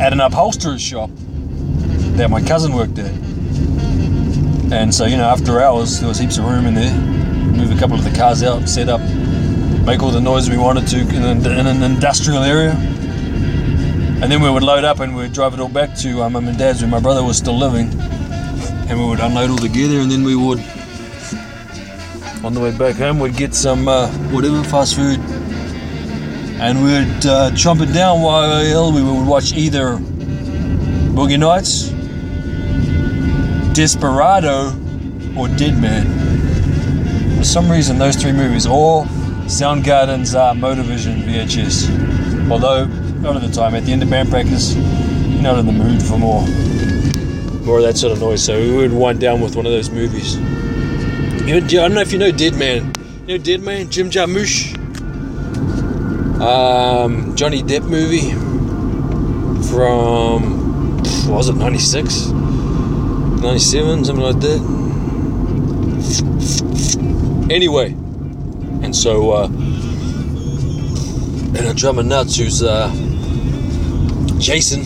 [0.00, 1.10] at an upholsterer's shop
[2.16, 3.12] that my cousin worked at.
[4.72, 6.94] And so, you know, after hours, there was heaps of room in there.
[6.94, 9.00] Move a couple of the cars out, set up,
[9.84, 12.74] make all the noise we wanted to in an, in an industrial area.
[14.22, 16.46] And then we would load up and we'd drive it all back to uh, mum
[16.46, 17.88] and dad's where my brother was still living.
[18.88, 20.58] And we would unload all together and then we would,
[22.44, 25.18] on the way back home, we'd get some uh, whatever fast food.
[26.60, 29.96] And we'd uh, chomp it down while we would watch either
[31.16, 31.88] Boogie Nights,
[33.74, 34.68] Desperado,
[35.34, 37.38] or Dead Man.
[37.38, 39.04] For some reason, those three movies, or
[39.46, 42.50] Soundgarden's uh, Motorvision VHS.
[42.50, 42.86] Although,
[43.20, 45.72] a lot of the time, at the end of band practice, you're not in the
[45.72, 46.40] mood for more,
[47.66, 48.42] more of that sort of noise.
[48.42, 50.36] So we would wind down with one of those movies.
[51.46, 52.94] You know, I don't know if you know Dead Man.
[53.26, 54.74] You know Dead Man, Jim Jarmusch,
[56.40, 58.30] um, Johnny Depp movie
[59.68, 60.96] from
[61.28, 64.60] was it 96, 97, something like that.
[67.50, 67.92] Anyway,
[68.82, 69.46] and so, uh,
[71.56, 72.90] and a drummer nuts who's uh,
[74.40, 74.82] Jason.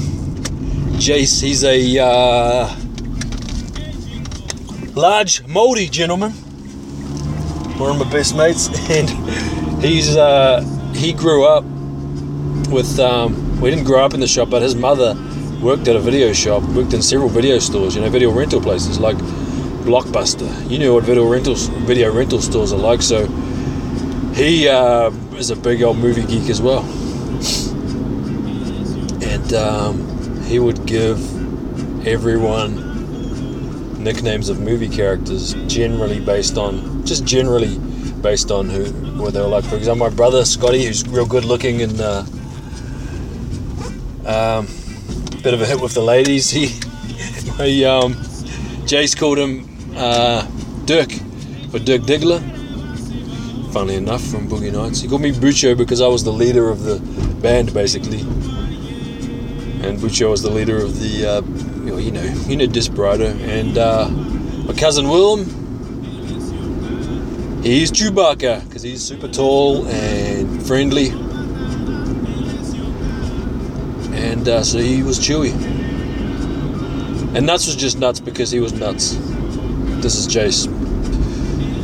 [0.98, 2.76] Jace, he's a uh,
[4.96, 6.32] large, moldy gentleman.
[7.78, 9.09] One of my best mates, and
[9.82, 10.61] he's uh,
[10.94, 11.64] he grew up
[12.68, 12.98] with.
[12.98, 15.14] Um, we didn't grow up in the shop, but his mother
[15.62, 18.98] worked at a video shop, worked in several video stores, you know, video rental places
[18.98, 19.16] like
[19.86, 20.68] Blockbuster.
[20.68, 23.26] You know what video rentals, video rental stores are like, so
[24.34, 26.82] he uh, is a big old movie geek as well,
[29.53, 31.18] um, he would give
[32.07, 32.92] everyone
[34.03, 37.78] nicknames of movie characters, generally based on just generally
[38.22, 38.84] based on who
[39.20, 39.64] what they were like.
[39.64, 42.24] For example, my brother Scotty, who's real good looking and uh,
[44.26, 44.66] um,
[45.42, 46.51] bit of a hit with the ladies.
[47.59, 48.14] He, he um,
[48.86, 50.45] Jace called him uh,
[50.86, 51.12] Dirk
[51.72, 52.42] or Dirk Diggler
[53.74, 55.01] funnily enough, from Boogie Nights.
[55.01, 57.01] He called me Bucho because I was the leader of the
[57.42, 58.20] band, basically.
[59.85, 61.43] And Bucho was the leader of the, uh,
[61.85, 63.26] you know, you know, Desperado.
[63.26, 65.45] And uh, my cousin Willem,
[67.62, 71.11] he's Chewbacca because he's super tall and friendly.
[74.18, 75.53] And uh, so he was Chewy.
[77.37, 79.16] And Nuts was just nuts because he was nuts.
[80.01, 80.66] This is Jace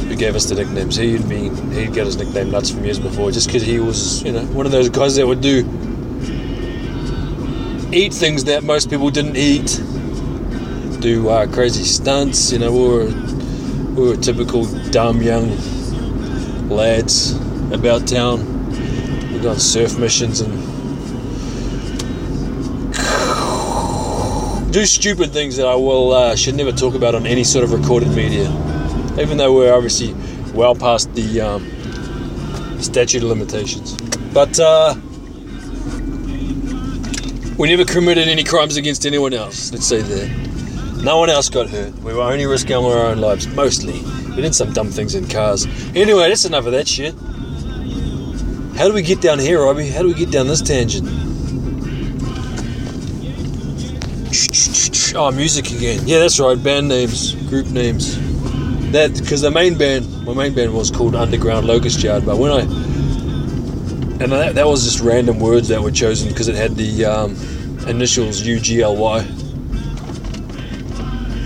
[0.08, 0.96] who gave us the nicknames.
[0.96, 4.32] He'd been he'd get his nickname Nuts from years before, just because he was you
[4.32, 5.64] know one of those guys that would do
[7.92, 9.80] eat things that most people didn't eat,
[11.00, 12.52] do uh, crazy stunts.
[12.52, 13.06] You know, we were
[13.94, 15.56] we were typical dumb young
[16.68, 17.32] lads
[17.72, 18.46] about town.
[19.32, 20.52] We go on surf missions and
[24.72, 27.72] do stupid things that I will uh, should never talk about on any sort of
[27.72, 28.48] recorded media.
[29.18, 30.14] Even though we're obviously
[30.54, 33.96] well past the um, statute of limitations,
[34.32, 34.94] but uh,
[37.60, 39.70] we never committed any crimes against anyone else.
[39.70, 41.02] Let's say that.
[41.04, 41.94] No one else got hurt.
[41.98, 44.00] We were only risking our own lives, mostly.
[44.34, 45.66] We did some dumb things in cars.
[45.94, 47.14] Anyway, that's enough of that shit.
[48.78, 49.90] How do we get down here, Robbie?
[49.90, 51.06] How do we get down this tangent?
[55.14, 56.08] Oh, music again.
[56.08, 56.60] Yeah, that's right.
[56.62, 58.16] Band names, group names.
[58.92, 62.24] That because the main band, my main band was called Underground Locust Yard.
[62.24, 62.89] But when I
[64.20, 67.30] and that, that was just random words that were chosen because it had the um,
[67.88, 69.24] initials UGLY.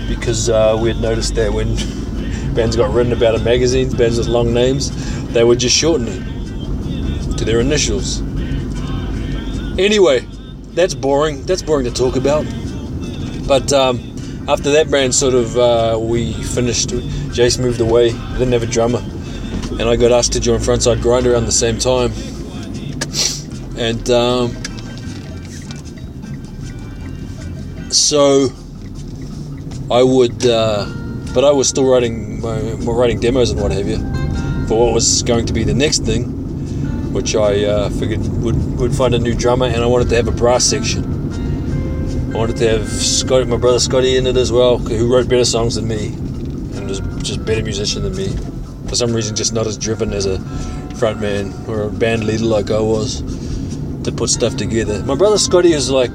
[0.09, 1.75] Because uh, we had noticed that when
[2.53, 4.91] bands got written about in magazines, bands with long names,
[5.31, 8.19] they would just shorten it to their initials.
[9.79, 10.19] Anyway,
[10.73, 11.45] that's boring.
[11.45, 12.45] That's boring to talk about.
[13.47, 13.99] But um,
[14.49, 18.11] after that band sort of uh, we finished, Jace moved away.
[18.11, 18.99] I didn't have a drummer,
[19.79, 22.11] and I got asked to join Frontside Grinder around the same time.
[23.77, 24.55] And um,
[27.91, 28.47] so
[29.91, 30.85] I would, uh,
[31.33, 33.97] but I was still writing my, writing demos and what have you
[34.67, 36.23] for what was going to be the next thing,
[37.13, 40.27] which I uh, figured would would find a new drummer, and I wanted to have
[40.27, 41.03] a brass section.
[42.33, 45.45] I wanted to have Scotty, my brother Scotty, in it as well, who wrote better
[45.45, 48.29] songs than me, and was just better musician than me.
[48.87, 50.37] For some reason, just not as driven as a
[50.95, 53.44] frontman or a band leader like I was
[54.05, 55.03] to put stuff together.
[55.03, 56.11] My brother Scotty is like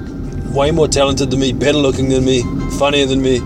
[0.54, 2.42] way more talented than me, better looking than me,
[2.78, 3.40] funnier than me,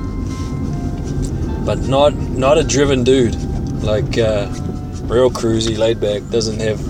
[1.64, 3.34] but not not a driven dude.
[3.82, 4.48] Like uh,
[5.04, 6.80] real cruisy, laid back, doesn't have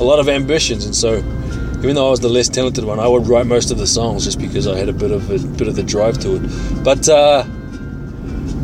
[0.00, 1.18] a lot of ambitions, and so
[1.78, 4.24] even though I was the less talented one, I would write most of the songs
[4.24, 6.84] just because I had a bit of a bit of the drive to it.
[6.84, 7.44] But uh,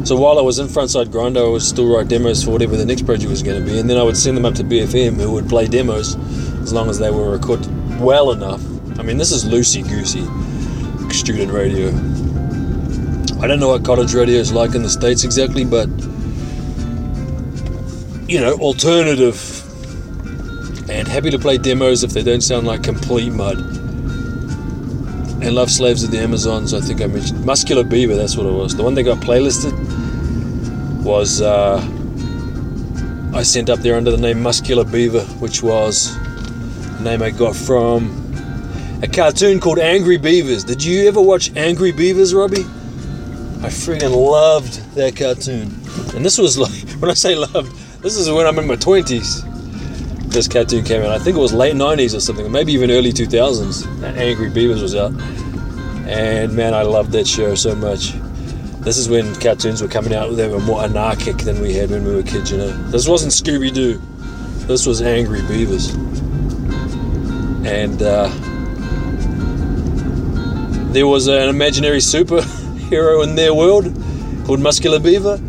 [0.04, 2.86] so while I was in Frontside Grinder, I would still write demos for whatever the
[2.86, 5.20] next project was going to be, and then I would send them up to BFM,
[5.20, 6.16] who would play demos
[6.62, 8.62] as long as they were recorded well enough.
[8.98, 10.26] I mean, this is loosey goosey
[11.12, 11.88] student radio.
[13.40, 15.88] I don't know what cottage radio is like in the states exactly, but
[18.28, 19.64] you know, alternative
[20.90, 23.58] and happy to play demos if they don't sound like complete mud.
[25.40, 27.44] And Love Slaves of the Amazons, I think I mentioned.
[27.44, 28.74] Muscular Beaver, that's what it was.
[28.74, 29.72] The one that got playlisted
[31.04, 31.78] was uh,
[33.34, 36.16] I sent up there under the name Muscular Beaver, which was
[37.08, 38.10] name I got from
[39.02, 40.62] a cartoon called Angry Beavers.
[40.62, 42.66] Did you ever watch Angry Beavers, Robbie?
[43.62, 45.74] I friggin' loved that cartoon.
[46.14, 49.46] And this was like, when I say loved, this is when I'm in my 20s
[50.28, 51.10] this cartoon came out.
[51.10, 53.86] I think it was late 90s or something, maybe even early 2000s.
[54.18, 55.12] Angry Beavers was out.
[56.06, 58.12] And man, I loved that show so much.
[58.80, 62.04] This is when cartoons were coming out, they were more anarchic than we had when
[62.04, 62.90] we were kids, you know.
[62.90, 63.98] This wasn't Scooby Doo,
[64.66, 65.96] this was Angry Beavers.
[67.64, 68.28] And uh,
[70.92, 73.84] there was an imaginary superhero in their world
[74.46, 75.40] called Muscular Beaver.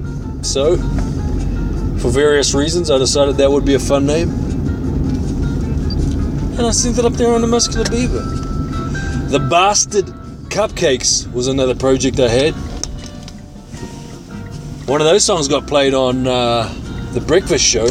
[0.42, 0.78] So,
[1.98, 4.50] for various reasons, I decided that would be a fun name
[6.60, 8.20] and I sent it up there on the Muscular Beaver.
[9.30, 10.08] The Bastard
[10.50, 12.54] Cupcakes was another project I had.
[14.86, 16.68] One of those songs got played on uh,
[17.14, 17.88] The Breakfast Show.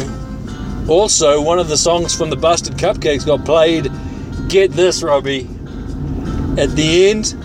[0.87, 3.91] Also, one of the songs from the Bastard Cupcakes got played,
[4.49, 5.47] get this, Robbie,
[6.57, 7.35] at the end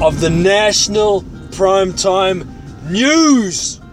[0.00, 2.46] of the national primetime
[2.88, 3.80] news.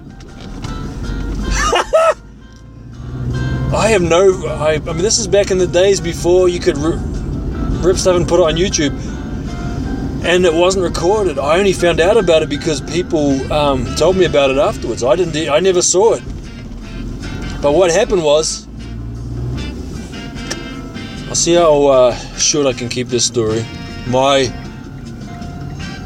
[3.73, 4.45] I have no.
[4.45, 6.99] I, I, mean, this is back in the days before you could rip,
[7.83, 8.93] rip stuff and put it on YouTube,
[10.23, 11.39] and it wasn't recorded.
[11.39, 15.03] I only found out about it because people um, told me about it afterwards.
[15.03, 15.49] I didn't.
[15.49, 16.23] I never saw it.
[17.59, 18.66] But what happened was,
[21.37, 23.63] see how uh, short I can keep this story.
[24.07, 24.51] My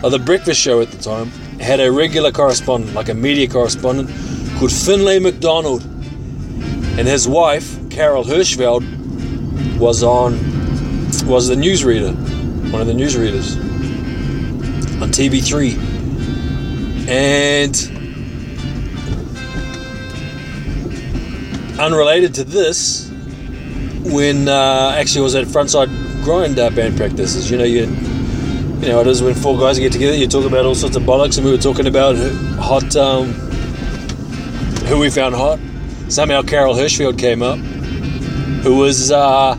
[0.03, 1.27] uh, the breakfast show at the time
[1.59, 4.09] had a regular correspondent, like a media correspondent,
[4.57, 5.83] called Finlay McDonald
[6.97, 8.83] and his wife Carol Hirschfeld
[9.77, 10.33] was on
[11.25, 12.13] was the newsreader,
[12.71, 13.55] one of the newsreaders
[15.01, 15.77] on TV3,
[17.07, 17.89] and
[21.79, 23.10] unrelated to this,
[24.11, 25.89] when uh, actually I was at frontside
[26.23, 27.85] grind uh, band practices, you know you.
[28.81, 31.03] You know, it is when four guys get together, you talk about all sorts of
[31.03, 32.15] bollocks, and we were talking about
[32.57, 33.27] hot, um,
[34.87, 35.59] who we found hot,
[36.09, 37.59] somehow Carol Hirschfeld came up,
[38.63, 39.53] who was, uh,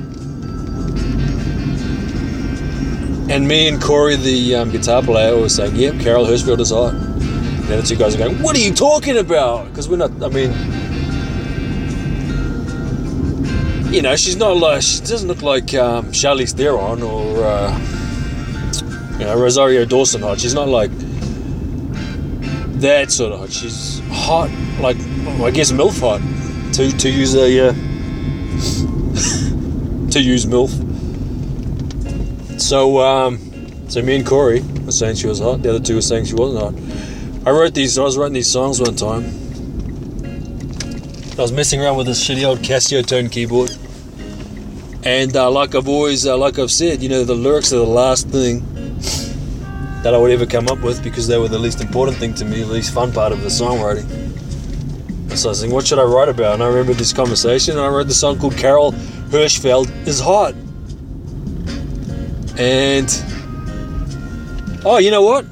[3.30, 6.92] and me and Corey, the um, guitar player, were saying, "Yep, Carol Hirschfeld is hot."
[6.92, 10.10] And the two guys are going, "What are you talking about?" Because we're not.
[10.20, 10.50] I mean,
[13.92, 17.78] you know, she's not like she doesn't look like um, Charlize Theron or uh,
[19.18, 20.40] you know Rosario Dawson hot.
[20.40, 20.90] She's not like
[22.80, 23.52] that sort of hot.
[23.52, 24.48] She's hot,
[24.80, 26.22] like well, I guess MILF hot.
[26.74, 27.72] To to use a uh,
[30.10, 30.70] to use MILF.
[32.58, 33.38] So um,
[33.90, 35.62] so me and Corey were saying she was hot.
[35.62, 36.72] The other two were saying she wasn't hot.
[37.46, 37.98] I wrote these.
[37.98, 39.24] I was writing these songs one time.
[41.38, 43.76] I was messing around with this shitty old Casio tone keyboard.
[45.04, 47.84] And uh, like I've always, uh, like I've said, you know, the lyrics are the
[47.84, 48.64] last thing
[50.02, 52.44] that I would ever come up with because they were the least important thing to
[52.44, 54.08] me, the least fun part of the songwriting.
[55.30, 56.54] And so I was thinking, what should I write about?
[56.54, 60.54] And I remember this conversation, and I wrote the song called Carol Hirschfeld is Hot.
[62.58, 63.08] And
[64.84, 65.44] oh, you know what?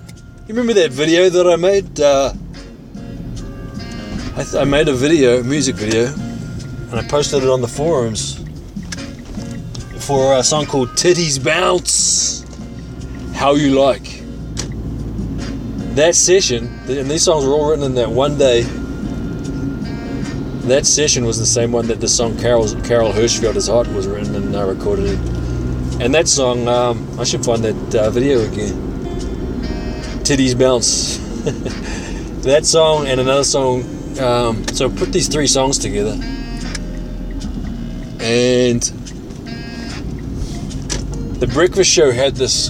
[0.47, 2.01] You remember that video that I made?
[2.01, 2.33] Uh,
[4.37, 8.40] I, th- I made a video, music video, and I posted it on the forums
[10.11, 12.45] for a song called Titties Bounce.
[13.33, 14.25] How You Like.
[15.95, 18.63] That session, and these songs were all written in that one day.
[20.67, 24.09] That session was the same one that the song Carol's, Carol Hirschfeld is Hot was
[24.09, 26.03] written and uh, recorded in.
[26.03, 28.75] And that song, um, I should find that uh, video again.
[30.25, 31.19] Titties Bounce.
[32.43, 33.85] that song and another song.
[34.19, 36.19] Um, so put these three songs together.
[38.19, 39.00] And
[41.41, 42.69] the Breakfast Show had this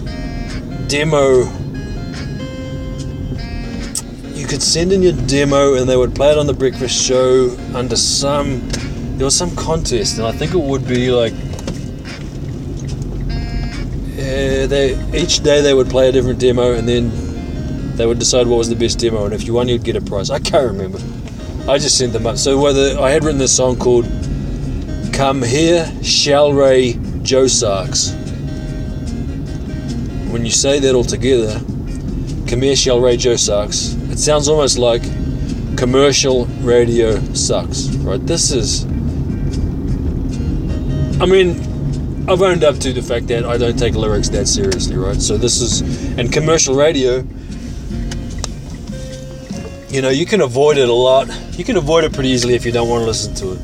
[0.86, 1.40] demo.
[4.32, 7.56] You could send in your demo and they would play it on the Breakfast Show
[7.74, 8.68] under some.
[9.18, 11.32] There was some contest, and I think it would be like.
[14.12, 18.46] Uh, they each day they would play a different demo, and then they would decide
[18.46, 20.30] what was the best demo, and if you won, you'd get a prize.
[20.30, 21.00] I can't remember.
[21.68, 22.38] I just sent them up.
[22.38, 24.06] So whether I had written this song called
[25.12, 28.14] "Come Here, Shall Ray Joe Sarks."
[30.30, 31.60] When you say that all together,
[32.46, 33.94] commercial radio sucks.
[34.10, 35.02] It sounds almost like
[35.76, 38.24] commercial radio sucks, right?
[38.26, 38.84] This is.
[41.20, 41.60] I mean,
[42.28, 45.20] I've owned up to the fact that I don't take lyrics that seriously, right?
[45.20, 45.82] So this is.
[46.18, 47.24] And commercial radio,
[49.90, 51.28] you know, you can avoid it a lot.
[51.58, 53.60] You can avoid it pretty easily if you don't want to listen to it.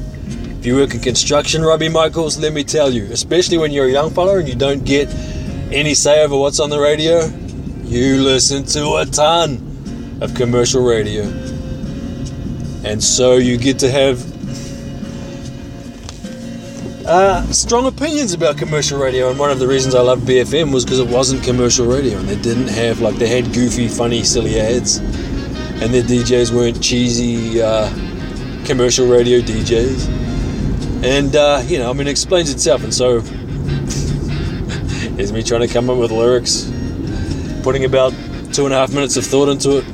[0.59, 3.93] If you work in construction, Robbie Michaels, let me tell you, especially when you're a
[3.93, 5.09] young fella and you don't get
[5.73, 7.27] any say over what's on the radio,
[7.85, 11.25] you listen to a ton of commercial radio.
[12.85, 14.25] And so you get to have
[17.07, 19.31] uh, strong opinions about commercial radio.
[19.31, 22.29] And one of the reasons I loved BFM was because it wasn't commercial radio and
[22.29, 24.99] they didn't have, like, they had goofy, funny, silly ads.
[24.99, 27.89] And their DJs weren't cheesy uh,
[28.65, 31.05] commercial radio DJs.
[31.05, 32.83] And, uh, you know, I mean, it explains itself.
[32.83, 33.21] And so
[35.19, 36.71] is me trying to come up with lyrics,
[37.63, 38.13] putting about
[38.53, 39.85] two and a half minutes of thought into it.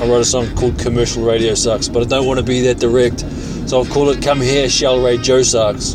[0.00, 2.78] I wrote a song called Commercial Radio Sucks, but I don't want to be that
[2.78, 3.20] direct,
[3.68, 5.94] so I'll call it Come Here, Shell Ray Joe Sucks.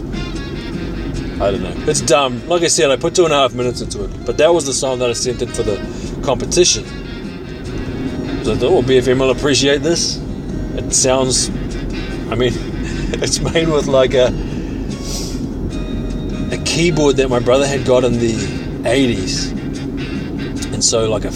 [1.40, 1.74] I don't know.
[1.88, 2.48] It's dumb.
[2.48, 4.66] Like I said, I put two and a half minutes into it, but that was
[4.66, 5.78] the song that I sent in for the
[6.24, 6.86] competition.
[8.46, 10.18] So I thought, oh, well, BFM will appreciate this.
[10.76, 11.50] It sounds,
[12.32, 12.54] I mean,
[13.22, 14.32] it's made with like a
[16.78, 18.34] keyboard that my brother had got in the
[18.84, 19.52] 80s.
[20.72, 21.32] And so, like a.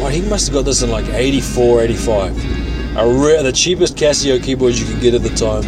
[0.00, 2.96] Well, he must have got this in like 84, 85.
[2.96, 5.62] A re- the cheapest Casio keyboards you could get at the time.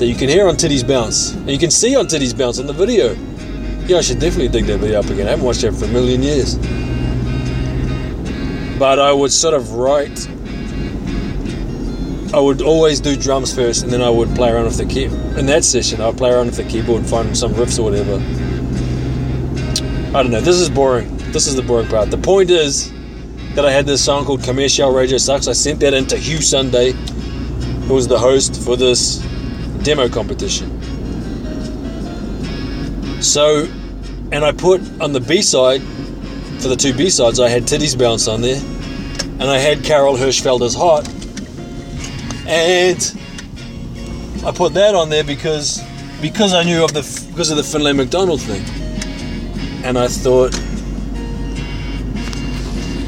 [0.00, 1.34] That you can hear on Titties Bounce.
[1.34, 3.12] And you can see on Titties Bounce on the video.
[3.86, 5.28] Yeah, I should definitely dig that video up again.
[5.28, 6.56] I haven't watched that for a million years.
[8.76, 10.28] But I would sort of write
[12.36, 15.04] I would always do drums first, and then I would play around with the key.
[15.04, 18.16] In that session, I would play around with the keyboard, find some riffs or whatever.
[20.14, 20.42] I don't know.
[20.42, 21.16] This is boring.
[21.32, 22.10] This is the boring part.
[22.10, 22.92] The point is
[23.54, 25.48] that I had this song called Commercial Radio Sucks.
[25.48, 29.16] I sent that into Hugh Sunday, who was the host for this
[29.82, 30.68] demo competition.
[33.22, 33.64] So,
[34.30, 35.80] and I put on the B side,
[36.60, 40.16] for the two B sides, I had Titties Bounce on there, and I had Carol
[40.16, 41.15] Hirschfeld is Hot
[42.46, 43.18] and
[44.44, 45.82] I put that on there because
[46.20, 48.64] because I knew of the because of the Finlay McDonald thing,
[49.84, 50.54] and I thought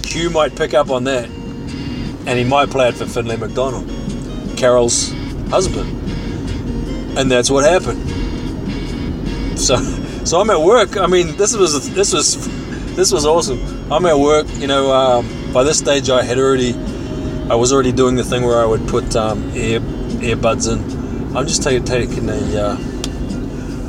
[0.07, 3.89] Hugh might pick up on that, and he might play it for Finlay McDonald,
[4.57, 5.13] Carol's
[5.51, 5.89] husband,
[7.19, 8.05] and that's what happened.
[9.59, 9.77] So,
[10.25, 10.97] so I'm at work.
[10.97, 12.37] I mean, this was this was
[12.95, 13.93] this was awesome.
[13.93, 14.47] I'm at work.
[14.57, 16.73] You know, um, by this stage, I had already,
[17.51, 21.35] I was already doing the thing where I would put um, ear earbuds in.
[21.35, 22.35] I'm just taking taking a.
[22.35, 22.77] Uh,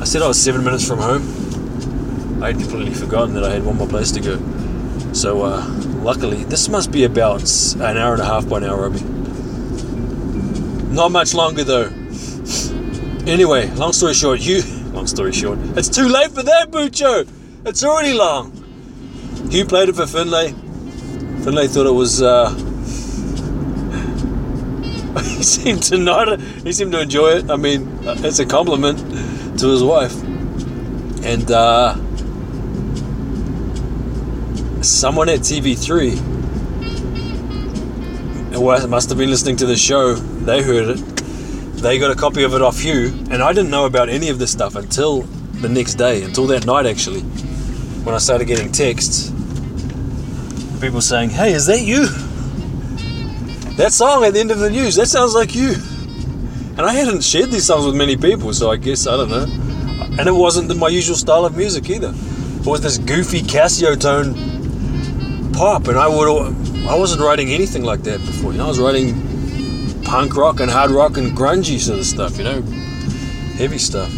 [0.00, 2.42] I said I was seven minutes from home.
[2.42, 4.38] I had completely forgotten that I had one more place to go.
[5.12, 5.66] So, uh,
[6.02, 7.42] luckily, this must be about
[7.74, 9.02] an hour and a half by now, Robbie.
[10.94, 11.90] Not much longer though.
[13.26, 14.62] Anyway, long story short, you.
[14.90, 17.28] Long story short, it's too late for that, Bucho.
[17.64, 18.50] It's already long.
[19.48, 20.50] Hugh played it for Finlay.
[21.44, 22.20] Finlay thought it was.
[22.20, 22.69] Uh,
[25.24, 26.40] he seemed to not.
[26.40, 27.50] He seemed to enjoy it.
[27.50, 28.98] I mean, it's a compliment
[29.58, 30.14] to his wife.
[31.24, 31.94] And uh,
[34.82, 36.30] someone at TV3
[38.52, 40.14] who must have been listening to the show.
[40.14, 40.98] They heard it.
[41.76, 44.38] They got a copy of it off you, and I didn't know about any of
[44.38, 45.22] this stuff until
[45.62, 49.30] the next day, until that night actually, when I started getting texts.
[50.80, 52.08] People saying, "Hey, is that you?"
[53.80, 55.70] That song at the end of the news, that sounds like you.
[56.76, 59.46] And I hadn't shared these songs with many people, so I guess I don't know.
[60.18, 62.12] And it wasn't my usual style of music either.
[62.14, 64.34] It was this goofy Casio tone
[65.54, 66.28] pop, and I would
[66.88, 68.52] I wasn't writing anything like that before.
[68.52, 69.14] You know, I was writing
[70.02, 72.36] punk rock and hard rock and grungy sort of stuff.
[72.36, 72.60] You know,
[73.56, 74.12] heavy stuff.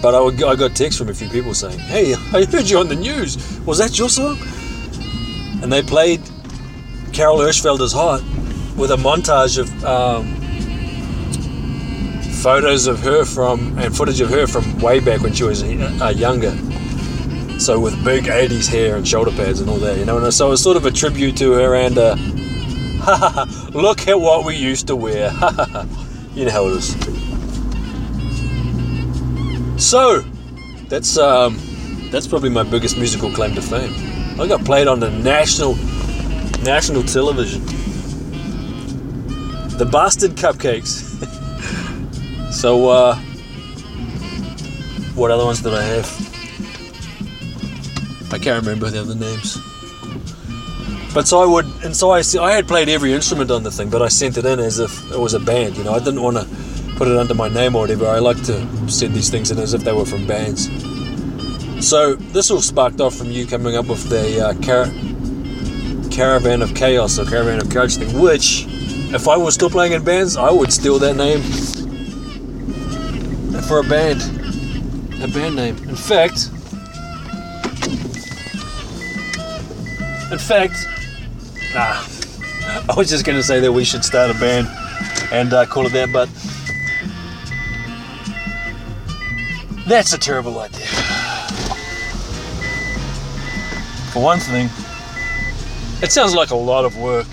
[0.00, 2.78] But I, would, I got texts from a few people saying, "Hey, I heard you
[2.78, 3.60] on the news.
[3.66, 4.38] Was that your song?"
[5.60, 6.20] And they played
[7.18, 8.22] Carol Hirschfeld is Heart
[8.76, 10.24] with a montage of um,
[12.34, 16.14] photos of her from and footage of her from way back when she was uh,
[16.14, 16.56] younger.
[17.58, 20.18] So with big 80s hair and shoulder pads and all that, you know.
[20.18, 22.14] And so it's sort of a tribute to her and uh,
[23.74, 25.32] look at what we used to wear.
[26.34, 26.94] you know how it is.
[29.84, 30.20] So
[30.88, 31.58] that's um,
[32.12, 33.92] that's probably my biggest musical claim to fame.
[34.40, 35.74] I got played on the national
[36.68, 37.64] national television.
[39.78, 40.92] The Bastard Cupcakes.
[42.52, 43.16] so, uh,
[45.14, 46.06] what other ones did I have?
[48.30, 49.56] I can't remember the other names.
[51.14, 53.88] But so I would, and so I, I had played every instrument on the thing,
[53.88, 55.74] but I sent it in as if it was a band.
[55.78, 56.44] You know, I didn't want to
[56.96, 58.08] put it under my name or whatever.
[58.08, 60.68] I like to send these things in as if they were from bands.
[61.80, 64.92] So this all sparked off from you coming up with the uh, car-
[66.18, 68.66] Caravan of Chaos or Caravan of Courage thing, which,
[69.14, 71.40] if I was still playing in bands, I would steal that name
[73.62, 74.20] for a band.
[75.22, 75.76] A band name.
[75.88, 76.50] In fact,
[80.32, 80.74] in fact,
[81.72, 82.02] nah,
[82.92, 84.66] I was just to say that we should start a band
[85.30, 86.28] and uh, call it that, but
[89.86, 90.80] that's a terrible idea.
[94.12, 94.68] For one thing,
[96.02, 97.26] it sounds like a lot of work,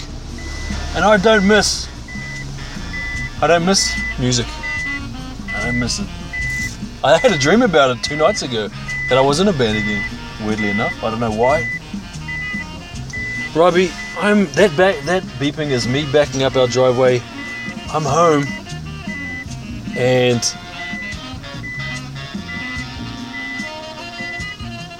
[0.95, 1.87] and I don't miss.
[3.41, 4.47] I don't miss music.
[5.55, 6.07] I don't miss it.
[7.03, 8.69] I had a dream about it two nights ago
[9.09, 10.03] that I was in a band again.
[10.45, 11.69] Weirdly enough, I don't know why.
[13.55, 17.21] Robbie, I'm that back that beeping is me backing up our driveway.
[17.89, 18.45] I'm home,
[19.95, 20.43] and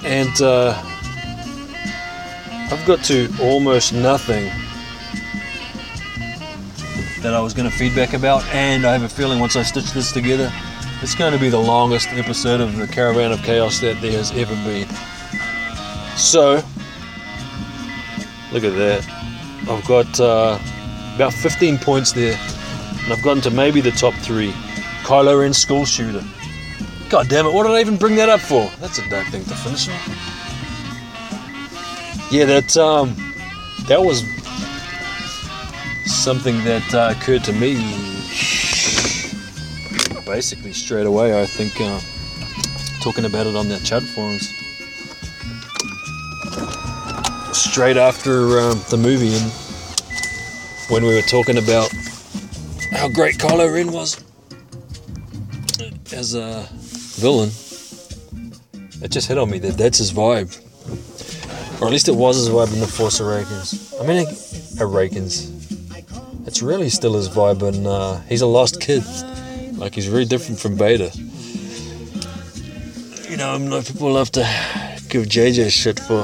[0.04, 0.80] and uh,
[2.68, 4.46] I've got to almost nothing
[7.22, 9.92] that I was going to feedback about, and I have a feeling once I stitch
[9.92, 10.52] this together,
[11.00, 14.32] it's going to be the longest episode of the Caravan of Chaos that there has
[14.32, 14.88] ever been.
[16.16, 16.54] So,
[18.52, 19.06] look at that.
[19.68, 20.58] I've got uh,
[21.14, 22.36] about 15 points there,
[23.04, 24.50] and I've gotten to maybe the top three.
[25.04, 26.24] Kylo Ren school shooter.
[27.10, 28.68] God damn it, what did I even bring that up for?
[28.80, 30.35] That's a dark thing to finish on.
[32.30, 33.14] Yeah, that um,
[33.88, 34.24] that was
[36.04, 37.74] something that uh, occurred to me
[40.26, 41.40] basically straight away.
[41.40, 42.00] I think uh,
[43.00, 44.52] talking about it on that chat forums
[47.56, 49.52] straight after um, the movie and
[50.90, 51.90] when we were talking about
[52.92, 54.22] how great Kylo Ren was
[56.12, 57.50] as a villain.
[59.02, 60.65] It just hit on me that that's his vibe.
[61.80, 63.94] Or at least it was his vibe in The Force Awakens.
[64.00, 64.26] I mean,
[64.80, 65.52] Awakens.
[66.46, 69.04] It's really still his vibe, and uh, he's a lost kid.
[69.72, 71.10] Like, he's very different from Vader.
[73.28, 74.40] You know, I know people love to
[75.10, 76.22] give JJ shit for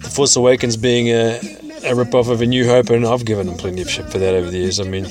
[0.00, 1.40] The Force Awakens being a,
[1.84, 4.18] a rip off of A New Hope, and I've given them plenty of shit for
[4.18, 4.80] that over the years.
[4.80, 5.06] I mean,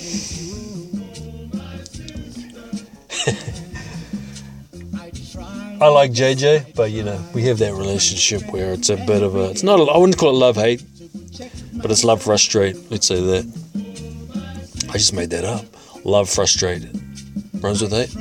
[5.81, 9.35] I like JJ, but you know, we have that relationship where it's a bit of
[9.35, 9.49] a.
[9.51, 9.79] It's not.
[9.89, 10.83] I wouldn't call it love hate,
[11.73, 12.75] but it's love frustrate.
[12.91, 14.89] Let's say that.
[14.89, 15.65] I just made that up.
[16.03, 16.99] Love frustrated.
[17.61, 18.13] Runs with hate.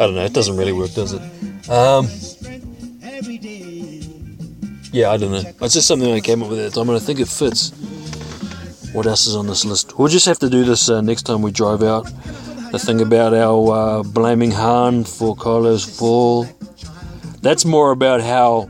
[0.00, 0.24] I don't know.
[0.24, 1.22] It doesn't really work, does it?
[1.70, 2.08] Um,
[4.92, 5.42] yeah, I don't know.
[5.60, 7.70] It's just something I came up with at the time, and I think it fits.
[8.92, 9.96] What else is on this list?
[9.98, 12.04] We'll just have to do this uh, next time we drive out.
[12.72, 16.46] The thing about our uh, blaming Han for Kylo's fall.
[17.46, 18.68] That's more about how.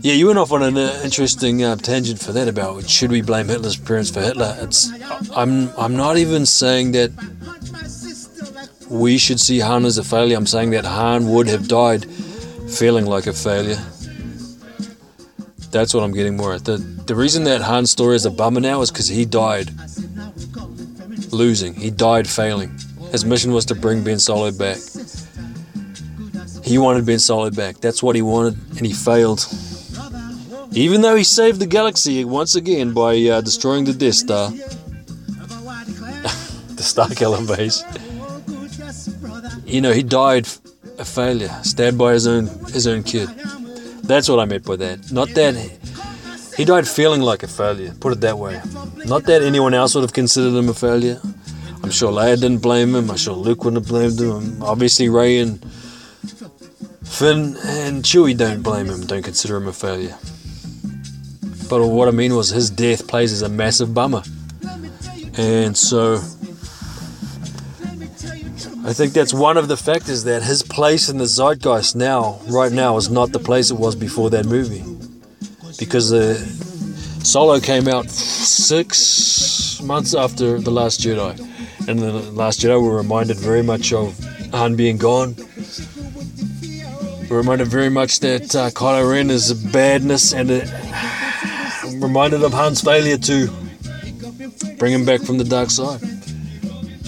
[0.00, 3.20] Yeah, you went off on an uh, interesting uh, tangent for that about should we
[3.20, 4.56] blame Hitler's parents for Hitler?
[4.60, 4.88] It's
[5.34, 7.10] I'm I'm not even saying that
[8.88, 10.36] we should see Han as a failure.
[10.36, 12.04] I'm saying that Han would have died
[12.70, 13.80] feeling like a failure.
[15.72, 16.64] That's what I'm getting more at.
[16.64, 19.72] The the reason that Han's story is a bummer now is because he died
[21.32, 21.74] losing.
[21.74, 22.70] He died failing.
[23.10, 24.78] His mission was to bring Ben Solo back.
[26.70, 27.80] He wanted Ben Solo back.
[27.80, 29.44] That's what he wanted, and he failed.
[30.70, 34.50] Even though he saved the galaxy once again by uh, destroying the Death Star,
[36.78, 37.82] the Starkiller base.
[39.66, 40.46] You know, he died
[40.96, 43.28] a failure, stabbed by his own his own kid.
[44.04, 45.10] That's what I meant by that.
[45.10, 45.56] Not that
[46.56, 47.92] he died feeling like a failure.
[47.98, 48.62] Put it that way.
[49.06, 51.20] Not that anyone else would have considered him a failure.
[51.82, 53.10] I'm sure Leia didn't blame him.
[53.10, 54.62] I'm sure Luke wouldn't have blamed him.
[54.62, 55.58] Obviously, Rey and
[57.10, 60.16] Finn and Chewie don't blame him, don't consider him a failure.
[61.68, 64.22] But what I mean was his death plays as a massive bummer.
[65.36, 66.14] And so
[68.84, 72.72] I think that's one of the factors that his place in the zeitgeist now, right
[72.72, 74.82] now, is not the place it was before that movie.
[75.78, 76.34] Because the
[77.22, 81.38] Solo came out six months after The Last Jedi.
[81.86, 84.18] And the Last Jedi were reminded very much of
[84.52, 85.36] Han being gone.
[87.30, 90.68] Reminded very much that uh, Kylo Ren is a badness and it
[92.02, 93.48] reminded of Han's failure to
[94.78, 96.02] bring him back from the dark side.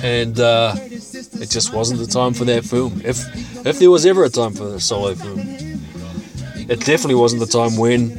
[0.02, 3.02] And uh, it just wasn't the time for that film.
[3.04, 3.18] If
[3.66, 7.76] if there was ever a time for a solo film, it definitely wasn't the time
[7.76, 8.10] when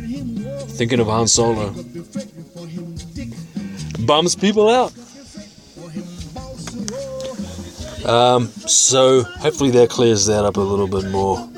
[0.67, 1.73] thinking of Han Solo
[4.05, 4.93] bums people out.
[8.05, 11.52] Um, so hopefully that clears that up a little bit more.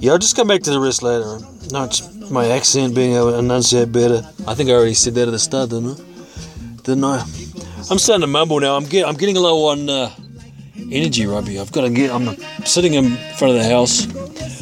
[0.00, 1.38] Yeah, I'll just come back to the rest later.
[1.72, 4.26] No, it's my accent being able to enunciate better.
[4.48, 6.82] I think I already said that at the start, didn't I?
[6.84, 7.18] Didn't I?
[7.90, 8.76] I'm starting to mumble now.
[8.76, 10.10] I'm get, I'm getting low on uh,
[10.90, 11.60] energy, Robbie.
[11.60, 12.10] I've got to get.
[12.10, 14.06] I'm sitting in front of the house.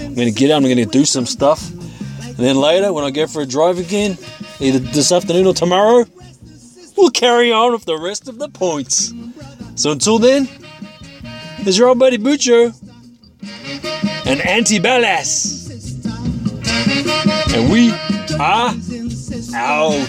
[0.01, 0.56] I'm going to get out.
[0.56, 3.78] I'm going to do some stuff, and then later, when I go for a drive
[3.78, 4.19] again,
[4.59, 6.05] either this afternoon or tomorrow,
[6.97, 9.15] we'll carry on with the rest of the points.
[9.77, 10.48] So until then,
[11.60, 12.74] there's your old buddy Bucho
[14.28, 15.66] and Anti Ballas.
[17.55, 17.90] And we
[18.38, 18.74] are
[19.55, 20.09] out.